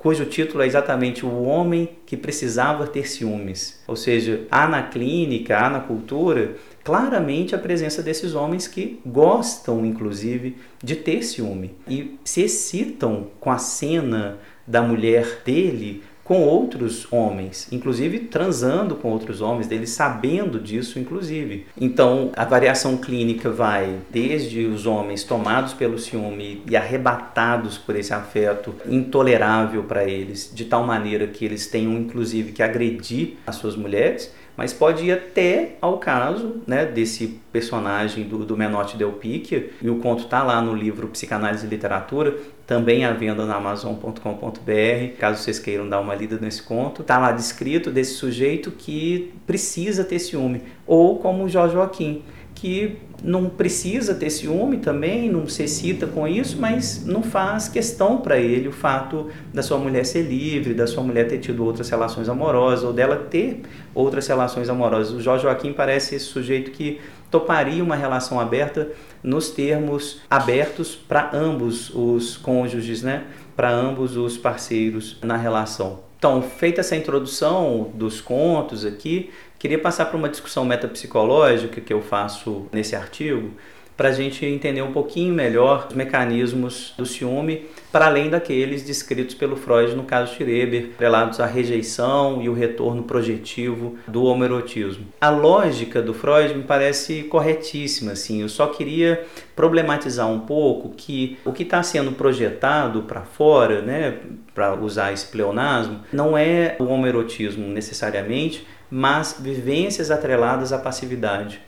cujo 0.00 0.24
título 0.24 0.62
é 0.62 0.66
exatamente 0.66 1.26
O 1.26 1.42
Homem 1.42 1.90
que 2.06 2.16
Precisava 2.16 2.86
Ter 2.86 3.06
Ciúmes. 3.06 3.82
Ou 3.86 3.94
seja, 3.94 4.46
há 4.50 4.66
na 4.66 4.82
clínica, 4.82 5.58
há 5.58 5.68
na 5.68 5.80
cultura, 5.80 6.56
claramente 6.82 7.54
a 7.54 7.58
presença 7.58 8.02
desses 8.02 8.34
homens 8.34 8.66
que 8.66 8.98
gostam, 9.04 9.84
inclusive, 9.84 10.56
de 10.82 10.96
ter 10.96 11.22
ciúme 11.22 11.74
e 11.86 12.18
se 12.24 12.40
excitam 12.40 13.26
com 13.38 13.50
a 13.50 13.58
cena 13.58 14.38
da 14.66 14.80
mulher 14.80 15.42
dele 15.44 16.02
com 16.30 16.42
outros 16.42 17.12
homens, 17.12 17.66
inclusive 17.72 18.20
transando 18.20 18.94
com 18.94 19.10
outros 19.10 19.40
homens, 19.40 19.66
dele 19.66 19.84
sabendo 19.84 20.60
disso, 20.60 21.00
inclusive. 21.00 21.66
Então, 21.76 22.30
a 22.36 22.44
variação 22.44 22.96
clínica 22.96 23.50
vai 23.50 23.96
desde 24.12 24.64
os 24.64 24.86
homens 24.86 25.24
tomados 25.24 25.74
pelo 25.74 25.98
ciúme 25.98 26.62
e 26.70 26.76
arrebatados 26.76 27.76
por 27.78 27.96
esse 27.96 28.14
afeto 28.14 28.72
intolerável 28.86 29.82
para 29.82 30.04
eles, 30.04 30.52
de 30.54 30.66
tal 30.66 30.86
maneira 30.86 31.26
que 31.26 31.44
eles 31.44 31.66
tenham, 31.66 31.94
inclusive, 31.94 32.52
que 32.52 32.62
agredir 32.62 33.34
as 33.44 33.56
suas 33.56 33.74
mulheres, 33.74 34.32
mas 34.56 34.72
pode 34.72 35.06
ir 35.06 35.12
até 35.12 35.76
ao 35.80 35.98
caso 35.98 36.56
né, 36.66 36.84
desse 36.84 37.40
personagem 37.50 38.24
do, 38.24 38.44
do 38.44 38.56
Menotti 38.56 38.96
Del 38.96 39.12
Picchia, 39.12 39.70
e 39.80 39.88
o 39.88 39.96
conto 39.96 40.24
está 40.24 40.42
lá 40.42 40.60
no 40.60 40.74
livro 40.74 41.08
Psicanálise 41.08 41.66
e 41.66 41.68
Literatura, 41.68 42.36
também 42.70 43.04
à 43.04 43.12
venda 43.12 43.44
na 43.44 43.56
amazon.com.br, 43.56 45.16
caso 45.18 45.42
vocês 45.42 45.58
queiram 45.58 45.88
dar 45.88 45.98
uma 45.98 46.14
lida 46.14 46.38
nesse 46.40 46.62
conto. 46.62 47.02
Está 47.02 47.18
lá 47.18 47.32
descrito 47.32 47.90
desse 47.90 48.14
sujeito 48.14 48.70
que 48.70 49.34
precisa 49.44 50.04
ter 50.04 50.20
ciúme, 50.20 50.62
ou 50.86 51.18
como 51.18 51.42
o 51.42 51.48
Jorge 51.48 51.74
Joaquim, 51.74 52.22
que 52.54 52.96
não 53.24 53.48
precisa 53.48 54.14
ter 54.14 54.30
ciúme 54.30 54.76
também, 54.76 55.28
não 55.28 55.48
se 55.48 55.64
excita 55.64 56.06
com 56.06 56.28
isso, 56.28 56.58
mas 56.60 57.04
não 57.04 57.24
faz 57.24 57.68
questão 57.68 58.18
para 58.18 58.38
ele 58.38 58.68
o 58.68 58.72
fato 58.72 59.28
da 59.52 59.64
sua 59.64 59.76
mulher 59.76 60.06
ser 60.06 60.22
livre, 60.22 60.72
da 60.72 60.86
sua 60.86 61.02
mulher 61.02 61.26
ter 61.26 61.38
tido 61.38 61.64
outras 61.64 61.90
relações 61.90 62.28
amorosas 62.28 62.84
ou 62.84 62.92
dela 62.92 63.16
ter 63.16 63.62
outras 63.92 64.28
relações 64.28 64.68
amorosas. 64.68 65.12
O 65.12 65.20
Jorge 65.20 65.42
Joaquim 65.42 65.72
parece 65.72 66.14
esse 66.14 66.26
sujeito 66.26 66.70
que 66.70 67.00
toparia 67.30 67.82
uma 67.82 67.96
relação 67.96 68.40
aberta 68.40 68.88
nos 69.22 69.50
termos 69.50 70.20
abertos 70.28 70.94
para 70.94 71.30
ambos 71.32 71.90
os 71.94 72.36
cônjuges, 72.36 73.02
né? 73.02 73.24
Para 73.54 73.70
ambos 73.70 74.16
os 74.16 74.36
parceiros 74.36 75.18
na 75.22 75.36
relação. 75.36 76.00
Então, 76.18 76.42
feita 76.42 76.80
essa 76.80 76.96
introdução 76.96 77.90
dos 77.94 78.20
contos 78.20 78.84
aqui, 78.84 79.30
queria 79.58 79.78
passar 79.78 80.06
para 80.06 80.16
uma 80.18 80.28
discussão 80.28 80.64
metapsicológica 80.64 81.80
que 81.80 81.92
eu 81.92 82.02
faço 82.02 82.66
nesse 82.72 82.94
artigo, 82.94 83.52
para 84.00 84.08
a 84.08 84.12
gente 84.12 84.46
entender 84.46 84.80
um 84.80 84.92
pouquinho 84.92 85.34
melhor 85.34 85.88
os 85.90 85.94
mecanismos 85.94 86.94
do 86.96 87.04
ciúme, 87.04 87.66
para 87.92 88.06
além 88.06 88.30
daqueles 88.30 88.82
descritos 88.82 89.34
pelo 89.34 89.56
Freud 89.56 89.94
no 89.94 90.04
caso 90.04 90.36
Schreber, 90.36 90.92
relatos 90.98 91.38
à 91.38 91.44
rejeição 91.44 92.40
e 92.40 92.48
o 92.48 92.54
retorno 92.54 93.02
projetivo 93.02 93.98
do 94.08 94.24
homoerotismo. 94.24 95.04
A 95.20 95.28
lógica 95.28 96.00
do 96.00 96.14
Freud 96.14 96.54
me 96.54 96.62
parece 96.62 97.24
corretíssima, 97.24 98.12
assim. 98.12 98.40
Eu 98.40 98.48
só 98.48 98.68
queria 98.68 99.26
problematizar 99.54 100.26
um 100.26 100.40
pouco 100.40 100.94
que 100.96 101.36
o 101.44 101.52
que 101.52 101.64
está 101.64 101.82
sendo 101.82 102.12
projetado 102.12 103.02
para 103.02 103.20
fora, 103.20 103.82
né, 103.82 104.14
para 104.54 104.72
usar 104.76 105.12
esse 105.12 105.26
pleonasmo, 105.26 106.00
não 106.10 106.38
é 106.38 106.74
o 106.78 106.84
homoerotismo 106.84 107.68
necessariamente, 107.68 108.66
mas 108.90 109.36
vivências 109.38 110.10
atreladas 110.10 110.72
à 110.72 110.78
passividade 110.78 111.60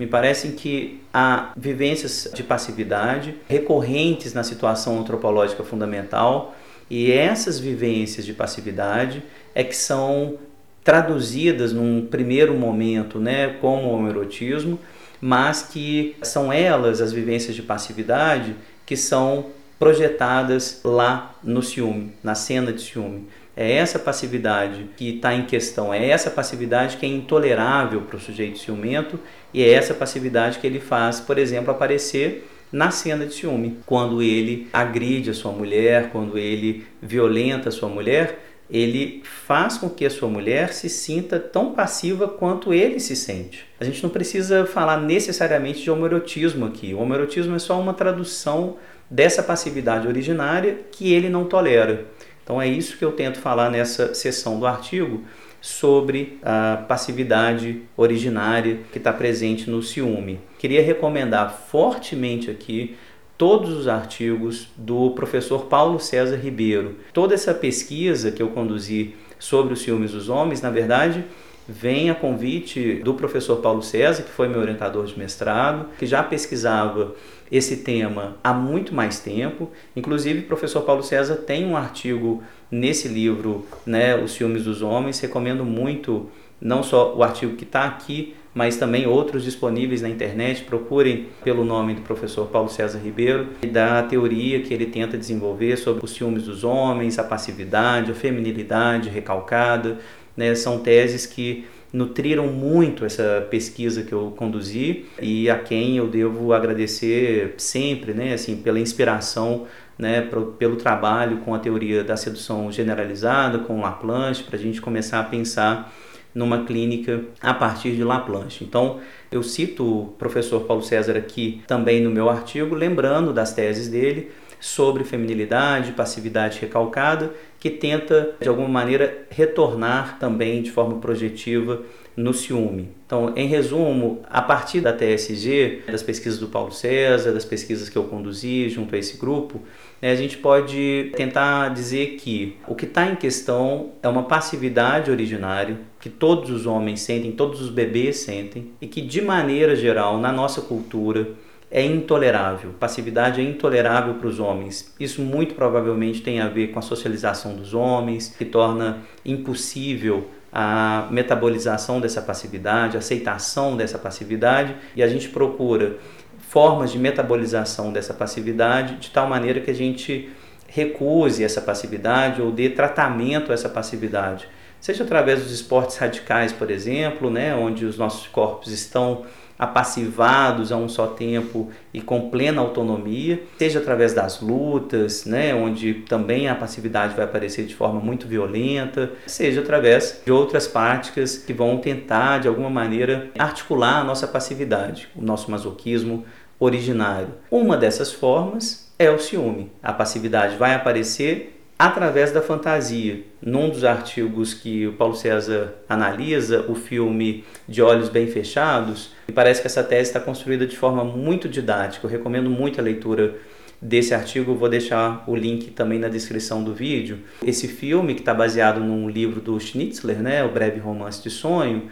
Me 0.00 0.06
parece 0.06 0.52
que 0.52 0.98
há 1.12 1.52
vivências 1.54 2.26
de 2.32 2.42
passividade 2.42 3.34
recorrentes 3.46 4.32
na 4.32 4.42
situação 4.42 4.98
antropológica 4.98 5.62
fundamental 5.62 6.56
e 6.88 7.12
essas 7.12 7.60
vivências 7.60 8.24
de 8.24 8.32
passividade 8.32 9.22
é 9.54 9.62
que 9.62 9.76
são 9.76 10.38
traduzidas 10.82 11.74
num 11.74 12.06
primeiro 12.06 12.54
momento 12.54 13.18
né, 13.18 13.48
como 13.60 13.90
homoerotismo, 13.90 14.78
mas 15.20 15.64
que 15.64 16.16
são 16.22 16.50
elas, 16.50 17.02
as 17.02 17.12
vivências 17.12 17.54
de 17.54 17.60
passividade, 17.60 18.56
que 18.86 18.96
são 18.96 19.50
projetadas 19.78 20.80
lá 20.82 21.34
no 21.44 21.62
ciúme, 21.62 22.14
na 22.22 22.34
cena 22.34 22.72
de 22.72 22.80
ciúme. 22.80 23.28
É 23.60 23.72
essa 23.72 23.98
passividade 23.98 24.88
que 24.96 25.16
está 25.16 25.34
em 25.34 25.44
questão, 25.44 25.92
é 25.92 26.08
essa 26.08 26.30
passividade 26.30 26.96
que 26.96 27.04
é 27.04 27.08
intolerável 27.10 28.00
para 28.00 28.16
o 28.16 28.18
sujeito 28.18 28.58
ciumento 28.58 29.20
e 29.52 29.62
é 29.62 29.70
essa 29.70 29.92
passividade 29.92 30.58
que 30.58 30.66
ele 30.66 30.80
faz, 30.80 31.20
por 31.20 31.36
exemplo, 31.36 31.70
aparecer 31.70 32.48
na 32.72 32.90
cena 32.90 33.26
de 33.26 33.34
ciúme, 33.34 33.76
quando 33.84 34.22
ele 34.22 34.66
agride 34.72 35.28
a 35.28 35.34
sua 35.34 35.52
mulher, 35.52 36.08
quando 36.10 36.38
ele 36.38 36.86
violenta 37.02 37.68
a 37.68 37.72
sua 37.72 37.90
mulher, 37.90 38.38
ele 38.70 39.22
faz 39.24 39.76
com 39.76 39.90
que 39.90 40.06
a 40.06 40.10
sua 40.10 40.30
mulher 40.30 40.72
se 40.72 40.88
sinta 40.88 41.38
tão 41.38 41.74
passiva 41.74 42.28
quanto 42.28 42.72
ele 42.72 42.98
se 42.98 43.14
sente. 43.14 43.66
A 43.78 43.84
gente 43.84 44.02
não 44.02 44.08
precisa 44.08 44.64
falar 44.64 44.98
necessariamente 45.02 45.82
de 45.82 45.90
homoerotismo 45.90 46.64
aqui. 46.64 46.94
O 46.94 47.00
homoerotismo 47.00 47.56
é 47.56 47.58
só 47.58 47.78
uma 47.78 47.92
tradução 47.92 48.78
dessa 49.10 49.42
passividade 49.42 50.08
originária 50.08 50.78
que 50.92 51.12
ele 51.12 51.28
não 51.28 51.44
tolera. 51.44 52.06
Então 52.50 52.60
é 52.60 52.66
isso 52.66 52.96
que 52.96 53.04
eu 53.04 53.12
tento 53.12 53.38
falar 53.38 53.70
nessa 53.70 54.12
sessão 54.12 54.58
do 54.58 54.66
artigo 54.66 55.22
sobre 55.60 56.40
a 56.42 56.84
passividade 56.88 57.82
originária 57.96 58.80
que 58.90 58.98
está 58.98 59.12
presente 59.12 59.70
no 59.70 59.80
ciúme. 59.80 60.40
Queria 60.58 60.82
recomendar 60.82 61.48
fortemente 61.70 62.50
aqui 62.50 62.96
todos 63.38 63.70
os 63.70 63.86
artigos 63.86 64.66
do 64.76 65.12
professor 65.12 65.66
Paulo 65.66 66.00
César 66.00 66.34
Ribeiro. 66.34 66.96
Toda 67.12 67.34
essa 67.34 67.54
pesquisa 67.54 68.32
que 68.32 68.42
eu 68.42 68.48
conduzi 68.48 69.14
sobre 69.38 69.72
os 69.72 69.82
ciúmes 69.82 70.10
dos 70.10 70.28
homens, 70.28 70.60
na 70.60 70.70
verdade, 70.70 71.24
vem 71.68 72.10
a 72.10 72.16
convite 72.16 72.94
do 73.04 73.14
professor 73.14 73.58
Paulo 73.58 73.80
César, 73.80 74.24
que 74.24 74.30
foi 74.30 74.48
meu 74.48 74.58
orientador 74.58 75.06
de 75.06 75.16
mestrado, 75.16 75.86
que 75.96 76.04
já 76.04 76.20
pesquisava 76.20 77.14
esse 77.50 77.78
tema 77.78 78.36
há 78.44 78.52
muito 78.52 78.94
mais 78.94 79.20
tempo. 79.20 79.70
Inclusive, 79.96 80.40
o 80.40 80.46
professor 80.46 80.82
Paulo 80.82 81.02
César 81.02 81.36
tem 81.36 81.66
um 81.66 81.76
artigo 81.76 82.42
nesse 82.70 83.08
livro, 83.08 83.66
né, 83.84 84.16
Os 84.16 84.32
Ciúmes 84.32 84.64
dos 84.64 84.82
Homens. 84.82 85.18
Recomendo 85.20 85.64
muito, 85.64 86.28
não 86.60 86.82
só 86.82 87.14
o 87.16 87.22
artigo 87.22 87.56
que 87.56 87.64
está 87.64 87.84
aqui, 87.84 88.34
mas 88.54 88.76
também 88.76 89.06
outros 89.06 89.44
disponíveis 89.44 90.02
na 90.02 90.08
internet. 90.08 90.62
Procurem 90.62 91.26
pelo 91.42 91.64
nome 91.64 91.94
do 91.94 92.02
professor 92.02 92.46
Paulo 92.46 92.68
César 92.68 92.98
Ribeiro 92.98 93.48
e 93.62 93.66
da 93.66 94.02
teoria 94.02 94.60
que 94.60 94.72
ele 94.72 94.86
tenta 94.86 95.18
desenvolver 95.18 95.76
sobre 95.76 96.04
os 96.04 96.12
ciúmes 96.12 96.44
dos 96.44 96.62
homens, 96.62 97.18
a 97.18 97.24
passividade, 97.24 98.12
a 98.12 98.14
feminilidade 98.14 99.08
recalcada. 99.08 99.98
Né? 100.36 100.54
São 100.54 100.78
teses 100.78 101.26
que 101.26 101.64
nutriram 101.92 102.46
muito 102.46 103.04
essa 103.04 103.46
pesquisa 103.50 104.02
que 104.02 104.12
eu 104.12 104.32
conduzi 104.36 105.06
e 105.20 105.50
a 105.50 105.58
quem 105.58 105.96
eu 105.96 106.08
devo 106.08 106.52
agradecer 106.52 107.54
sempre, 107.58 108.12
né, 108.12 108.34
assim, 108.34 108.56
pela 108.56 108.78
inspiração, 108.78 109.66
né, 109.98 110.20
pro, 110.20 110.46
pelo 110.52 110.76
trabalho 110.76 111.38
com 111.38 111.54
a 111.54 111.58
teoria 111.58 112.04
da 112.04 112.16
sedução 112.16 112.70
generalizada, 112.70 113.58
com 113.58 113.80
Laplanche, 113.80 114.44
para 114.44 114.56
a 114.56 114.58
gente 114.58 114.80
começar 114.80 115.20
a 115.20 115.24
pensar 115.24 115.92
numa 116.34 116.64
clínica 116.64 117.24
a 117.40 117.52
partir 117.52 117.92
de 117.96 118.04
Laplanche. 118.04 118.64
Então, 118.64 119.00
eu 119.30 119.42
cito 119.42 119.84
o 119.84 120.06
professor 120.18 120.60
Paulo 120.60 120.82
César 120.82 121.16
aqui 121.16 121.60
também 121.66 122.00
no 122.00 122.10
meu 122.10 122.30
artigo, 122.30 122.74
lembrando 122.74 123.32
das 123.32 123.52
teses 123.52 123.88
dele 123.88 124.30
sobre 124.60 125.04
feminilidade, 125.04 125.92
passividade 125.92 126.60
recalcada, 126.60 127.32
que 127.60 127.68
tenta 127.68 128.34
de 128.40 128.48
alguma 128.48 128.68
maneira 128.68 129.26
retornar 129.28 130.18
também 130.18 130.62
de 130.62 130.70
forma 130.70 130.98
projetiva 130.98 131.82
no 132.16 132.32
ciúme. 132.32 132.88
Então, 133.06 133.32
em 133.36 133.46
resumo, 133.46 134.20
a 134.28 134.40
partir 134.40 134.80
da 134.80 134.92
TSG, 134.92 135.82
das 135.86 136.02
pesquisas 136.02 136.38
do 136.38 136.48
Paulo 136.48 136.72
César, 136.72 137.32
das 137.32 137.44
pesquisas 137.44 137.88
que 137.88 137.96
eu 137.96 138.04
conduzi 138.04 138.68
junto 138.68 138.94
a 138.94 138.98
esse 138.98 139.18
grupo, 139.18 139.60
né, 140.00 140.10
a 140.10 140.14
gente 140.14 140.38
pode 140.38 141.12
tentar 141.14 141.68
dizer 141.68 142.16
que 142.16 142.56
o 142.66 142.74
que 142.74 142.86
está 142.86 143.06
em 143.06 143.14
questão 143.14 143.90
é 144.02 144.08
uma 144.08 144.22
passividade 144.22 145.10
originária 145.10 145.78
que 146.00 146.08
todos 146.08 146.50
os 146.50 146.66
homens 146.66 147.00
sentem, 147.00 147.32
todos 147.32 147.60
os 147.60 147.68
bebês 147.68 148.16
sentem, 148.16 148.70
e 148.80 148.86
que 148.86 149.02
de 149.02 149.20
maneira 149.20 149.76
geral 149.76 150.18
na 150.18 150.32
nossa 150.32 150.62
cultura 150.62 151.28
é 151.70 151.84
intolerável. 151.84 152.72
Passividade 152.80 153.40
é 153.40 153.44
intolerável 153.44 154.14
para 154.14 154.26
os 154.26 154.40
homens. 154.40 154.92
Isso 154.98 155.22
muito 155.22 155.54
provavelmente 155.54 156.20
tem 156.20 156.40
a 156.40 156.48
ver 156.48 156.68
com 156.68 156.78
a 156.78 156.82
socialização 156.82 157.54
dos 157.54 157.72
homens, 157.74 158.34
que 158.36 158.44
torna 158.44 158.98
impossível 159.24 160.28
a 160.52 161.06
metabolização 161.10 162.00
dessa 162.00 162.20
passividade, 162.20 162.96
a 162.96 162.98
aceitação 162.98 163.76
dessa 163.76 163.98
passividade, 163.98 164.74
e 164.96 165.02
a 165.02 165.06
gente 165.06 165.28
procura 165.28 165.98
formas 166.40 166.90
de 166.90 166.98
metabolização 166.98 167.92
dessa 167.92 168.12
passividade 168.12 168.96
de 168.96 169.10
tal 169.10 169.28
maneira 169.28 169.60
que 169.60 169.70
a 169.70 169.74
gente 169.74 170.28
recuse 170.66 171.44
essa 171.44 171.60
passividade 171.60 172.42
ou 172.42 172.50
dê 172.50 172.70
tratamento 172.70 173.52
a 173.52 173.54
essa 173.54 173.68
passividade. 173.68 174.48
Seja 174.80 175.04
através 175.04 175.42
dos 175.42 175.52
esportes 175.52 175.96
radicais, 175.98 176.52
por 176.52 176.70
exemplo, 176.70 177.30
né, 177.30 177.54
onde 177.54 177.84
os 177.84 177.96
nossos 177.96 178.26
corpos 178.26 178.72
estão 178.72 179.24
apassivados 179.60 180.72
a 180.72 180.76
um 180.76 180.88
só 180.88 181.06
tempo 181.06 181.68
e 181.92 182.00
com 182.00 182.30
plena 182.30 182.62
autonomia, 182.62 183.42
seja 183.58 183.78
através 183.78 184.14
das 184.14 184.40
lutas, 184.40 185.26
né, 185.26 185.54
onde 185.54 185.94
também 186.08 186.48
a 186.48 186.54
passividade 186.54 187.14
vai 187.14 187.26
aparecer 187.26 187.66
de 187.66 187.74
forma 187.74 188.00
muito 188.00 188.26
violenta, 188.26 189.12
seja 189.26 189.60
através 189.60 190.22
de 190.24 190.32
outras 190.32 190.66
práticas 190.66 191.36
que 191.36 191.52
vão 191.52 191.76
tentar 191.76 192.38
de 192.38 192.48
alguma 192.48 192.70
maneira 192.70 193.28
articular 193.38 194.00
a 194.00 194.04
nossa 194.04 194.26
passividade, 194.26 195.08
o 195.14 195.20
nosso 195.20 195.50
masoquismo 195.50 196.24
originário. 196.58 197.28
Uma 197.50 197.76
dessas 197.76 198.10
formas 198.10 198.90
é 198.98 199.10
o 199.10 199.18
ciúme. 199.18 199.70
A 199.82 199.92
passividade 199.92 200.56
vai 200.56 200.74
aparecer 200.74 201.59
através 201.80 202.30
da 202.30 202.42
fantasia. 202.42 203.22
Num 203.40 203.70
dos 203.70 203.84
artigos 203.84 204.52
que 204.52 204.86
o 204.86 204.92
Paulo 204.92 205.14
César 205.14 205.72
analisa, 205.88 206.66
o 206.68 206.74
filme 206.74 207.42
De 207.66 207.80
Olhos 207.80 208.10
Bem 208.10 208.26
Fechados, 208.26 209.12
me 209.26 209.32
parece 209.32 209.62
que 209.62 209.66
essa 209.66 209.82
tese 209.82 210.10
está 210.10 210.20
construída 210.20 210.66
de 210.66 210.76
forma 210.76 211.02
muito 211.02 211.48
didática. 211.48 212.06
Eu 212.06 212.10
recomendo 212.10 212.50
muito 212.50 212.78
a 212.78 212.82
leitura 212.82 213.34
desse 213.80 214.12
artigo, 214.12 214.54
vou 214.54 214.68
deixar 214.68 215.24
o 215.26 215.34
link 215.34 215.70
também 215.70 215.98
na 215.98 216.08
descrição 216.08 216.62
do 216.62 216.74
vídeo. 216.74 217.20
Esse 217.42 217.66
filme, 217.66 218.12
que 218.12 218.20
está 218.20 218.34
baseado 218.34 218.78
num 218.80 219.08
livro 219.08 219.40
do 219.40 219.58
Schnitzler, 219.58 220.20
né, 220.20 220.44
O 220.44 220.50
Breve 220.50 220.80
Romance 220.80 221.22
de 221.22 221.30
Sonho, 221.30 221.84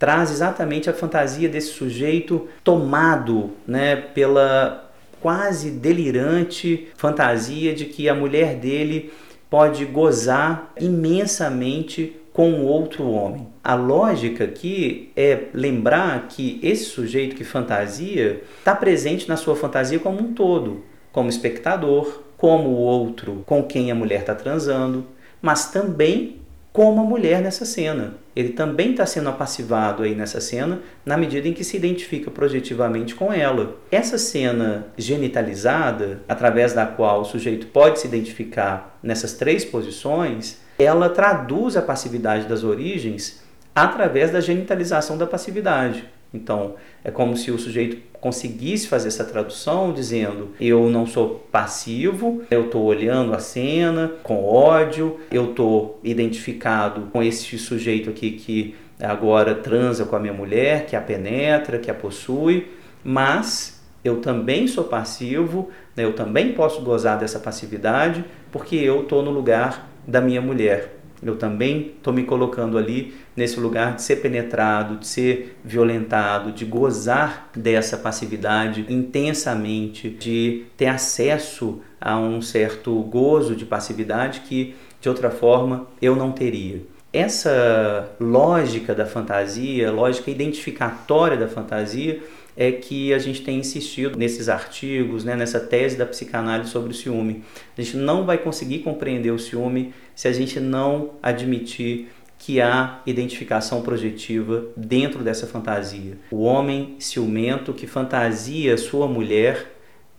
traz 0.00 0.32
exatamente 0.32 0.90
a 0.90 0.92
fantasia 0.92 1.48
desse 1.48 1.68
sujeito 1.68 2.48
tomado 2.64 3.52
né, 3.68 3.94
pela 3.94 4.90
quase 5.20 5.70
delirante 5.70 6.88
fantasia 6.96 7.72
de 7.72 7.84
que 7.84 8.08
a 8.08 8.14
mulher 8.14 8.56
dele 8.56 9.12
pode 9.50 9.84
gozar 9.84 10.72
imensamente 10.78 12.16
com 12.32 12.64
outro 12.64 13.10
homem. 13.10 13.48
A 13.64 13.74
lógica 13.74 14.44
aqui 14.44 15.10
é 15.16 15.46
lembrar 15.52 16.28
que 16.28 16.60
esse 16.62 16.84
sujeito 16.84 17.34
que 17.34 17.42
fantasia 17.42 18.42
está 18.58 18.74
presente 18.74 19.28
na 19.28 19.36
sua 19.36 19.56
fantasia 19.56 19.98
como 19.98 20.20
um 20.20 20.32
todo, 20.32 20.84
como 21.10 21.28
espectador, 21.28 22.22
como 22.36 22.68
o 22.68 22.76
outro 22.76 23.42
com 23.44 23.62
quem 23.64 23.90
a 23.90 23.94
mulher 23.94 24.20
está 24.20 24.34
transando, 24.34 25.04
mas 25.42 25.72
também 25.72 26.36
como 26.78 27.00
a 27.00 27.04
mulher 27.04 27.42
nessa 27.42 27.64
cena. 27.64 28.14
Ele 28.36 28.50
também 28.50 28.92
está 28.92 29.04
sendo 29.04 29.28
apassivado 29.28 30.04
aí 30.04 30.14
nessa 30.14 30.40
cena, 30.40 30.78
na 31.04 31.16
medida 31.16 31.48
em 31.48 31.52
que 31.52 31.64
se 31.64 31.76
identifica 31.76 32.30
projetivamente 32.30 33.16
com 33.16 33.32
ela. 33.32 33.74
Essa 33.90 34.16
cena 34.16 34.86
genitalizada, 34.96 36.22
através 36.28 36.72
da 36.74 36.86
qual 36.86 37.22
o 37.22 37.24
sujeito 37.24 37.66
pode 37.66 37.98
se 37.98 38.06
identificar 38.06 38.96
nessas 39.02 39.32
três 39.32 39.64
posições, 39.64 40.60
ela 40.78 41.08
traduz 41.08 41.76
a 41.76 41.82
passividade 41.82 42.46
das 42.46 42.62
origens 42.62 43.42
através 43.74 44.30
da 44.30 44.40
genitalização 44.40 45.18
da 45.18 45.26
passividade. 45.26 46.04
Então, 46.32 46.74
é 47.02 47.10
como 47.10 47.36
se 47.36 47.50
o 47.50 47.58
sujeito 47.58 47.96
conseguisse 48.20 48.86
fazer 48.86 49.08
essa 49.08 49.24
tradução 49.24 49.92
dizendo: 49.92 50.50
eu 50.60 50.90
não 50.90 51.06
sou 51.06 51.46
passivo, 51.50 52.42
eu 52.50 52.66
estou 52.66 52.84
olhando 52.84 53.32
a 53.34 53.38
cena 53.38 54.12
com 54.22 54.44
ódio, 54.44 55.18
eu 55.30 55.50
estou 55.50 55.98
identificado 56.04 57.08
com 57.12 57.22
esse 57.22 57.58
sujeito 57.58 58.10
aqui 58.10 58.32
que 58.32 58.74
agora 59.00 59.54
transa 59.54 60.04
com 60.04 60.16
a 60.16 60.20
minha 60.20 60.32
mulher, 60.32 60.86
que 60.86 60.96
a 60.96 61.00
penetra, 61.00 61.78
que 61.78 61.90
a 61.90 61.94
possui, 61.94 62.66
mas 63.02 63.80
eu 64.04 64.20
também 64.20 64.66
sou 64.66 64.84
passivo, 64.84 65.70
né, 65.96 66.04
eu 66.04 66.14
também 66.14 66.52
posso 66.52 66.82
gozar 66.82 67.18
dessa 67.18 67.38
passividade 67.38 68.24
porque 68.50 68.76
eu 68.76 69.02
estou 69.02 69.22
no 69.22 69.30
lugar 69.30 69.88
da 70.06 70.20
minha 70.20 70.40
mulher. 70.40 70.97
Eu 71.22 71.36
também 71.36 71.92
estou 71.96 72.12
me 72.12 72.22
colocando 72.24 72.78
ali 72.78 73.14
nesse 73.36 73.58
lugar 73.58 73.94
de 73.96 74.02
ser 74.02 74.16
penetrado, 74.16 74.96
de 74.96 75.06
ser 75.06 75.56
violentado, 75.64 76.52
de 76.52 76.64
gozar 76.64 77.50
dessa 77.54 77.96
passividade 77.96 78.86
intensamente, 78.88 80.08
de 80.08 80.64
ter 80.76 80.86
acesso 80.86 81.80
a 82.00 82.18
um 82.18 82.40
certo 82.40 82.94
gozo 83.02 83.56
de 83.56 83.64
passividade 83.64 84.40
que 84.40 84.74
de 85.00 85.08
outra 85.08 85.30
forma 85.30 85.86
eu 86.00 86.14
não 86.14 86.32
teria. 86.32 86.82
Essa 87.12 88.10
lógica 88.20 88.94
da 88.94 89.06
fantasia, 89.06 89.90
lógica 89.90 90.30
identificatória 90.30 91.36
da 91.36 91.48
fantasia, 91.48 92.20
é 92.60 92.72
que 92.72 93.14
a 93.14 93.20
gente 93.20 93.42
tem 93.42 93.60
insistido 93.60 94.18
nesses 94.18 94.48
artigos, 94.48 95.22
né, 95.22 95.36
nessa 95.36 95.60
tese 95.60 95.96
da 95.96 96.04
psicanálise 96.04 96.70
sobre 96.70 96.90
o 96.90 96.94
ciúme. 96.94 97.44
A 97.76 97.80
gente 97.80 97.96
não 97.96 98.26
vai 98.26 98.36
conseguir 98.36 98.80
compreender 98.80 99.30
o 99.30 99.38
ciúme 99.38 99.94
se 100.12 100.26
a 100.26 100.32
gente 100.32 100.58
não 100.58 101.12
admitir 101.22 102.08
que 102.36 102.60
há 102.60 103.00
identificação 103.06 103.80
projetiva 103.82 104.66
dentro 104.76 105.22
dessa 105.22 105.46
fantasia. 105.46 106.18
O 106.32 106.42
homem 106.42 106.96
ciumento 106.98 107.72
que 107.72 107.86
fantasia 107.86 108.76
sua 108.76 109.06
mulher 109.06 109.70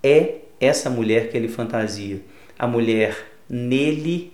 é 0.02 0.36
essa 0.62 0.90
mulher 0.90 1.30
que 1.30 1.36
ele 1.36 1.50
fantasia. 1.50 2.22
A 2.58 2.66
mulher 2.66 3.18
nele 3.50 4.32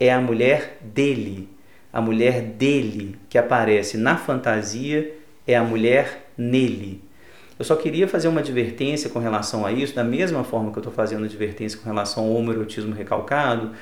é 0.00 0.10
a 0.10 0.22
mulher 0.22 0.78
dele. 0.80 1.50
A 1.92 2.00
mulher 2.00 2.40
dele 2.40 3.16
que 3.28 3.36
aparece 3.36 3.98
na 3.98 4.16
fantasia 4.16 5.14
é 5.46 5.54
a 5.54 5.62
mulher 5.62 6.30
nele. 6.36 7.05
Eu 7.58 7.64
só 7.64 7.74
queria 7.74 8.06
fazer 8.06 8.28
uma 8.28 8.40
advertência 8.40 9.08
com 9.08 9.18
relação 9.18 9.64
a 9.64 9.72
isso, 9.72 9.94
da 9.94 10.04
mesma 10.04 10.44
forma 10.44 10.70
que 10.70 10.78
eu 10.78 10.82
estou 10.82 10.92
fazendo 10.92 11.24
advertência 11.24 11.78
com 11.78 11.88
relação 11.88 12.24
ao 12.24 12.34
homoerotismo 12.34 12.94
recalcado, 12.94 13.72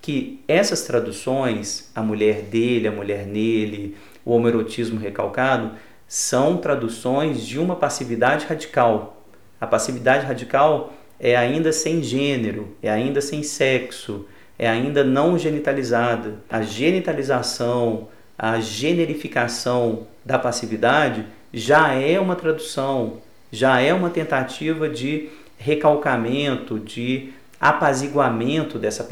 que 0.00 0.40
essas 0.46 0.82
traduções, 0.82 1.90
a 1.94 2.02
mulher 2.02 2.42
dele, 2.42 2.86
a 2.86 2.92
mulher 2.92 3.26
nele, 3.26 3.96
o 4.24 4.32
homoerotismo 4.32 5.00
recalcado, 5.00 5.72
são 6.06 6.58
traduções 6.58 7.44
de 7.44 7.58
uma 7.58 7.74
passividade 7.74 8.46
radical. 8.46 9.24
A 9.60 9.66
passividade 9.66 10.26
radical 10.26 10.92
é 11.18 11.34
ainda 11.34 11.72
sem 11.72 12.02
gênero, 12.02 12.76
é 12.80 12.90
ainda 12.90 13.20
sem 13.20 13.42
sexo, 13.42 14.26
é 14.56 14.68
ainda 14.68 15.02
não 15.02 15.36
genitalizada. 15.36 16.36
A 16.48 16.62
genitalização, 16.62 18.08
a 18.38 18.60
generificação 18.60 20.06
da 20.24 20.38
passividade 20.38 21.26
já 21.54 21.92
é 21.94 22.20
uma 22.20 22.36
tradução, 22.36 23.22
já 23.50 23.80
é 23.80 23.94
uma 23.94 24.10
tentativa 24.10 24.88
de 24.88 25.30
recalcamento, 25.56 26.78
de 26.78 27.32
apaziguamento 27.60 28.78
dessa 28.78 29.02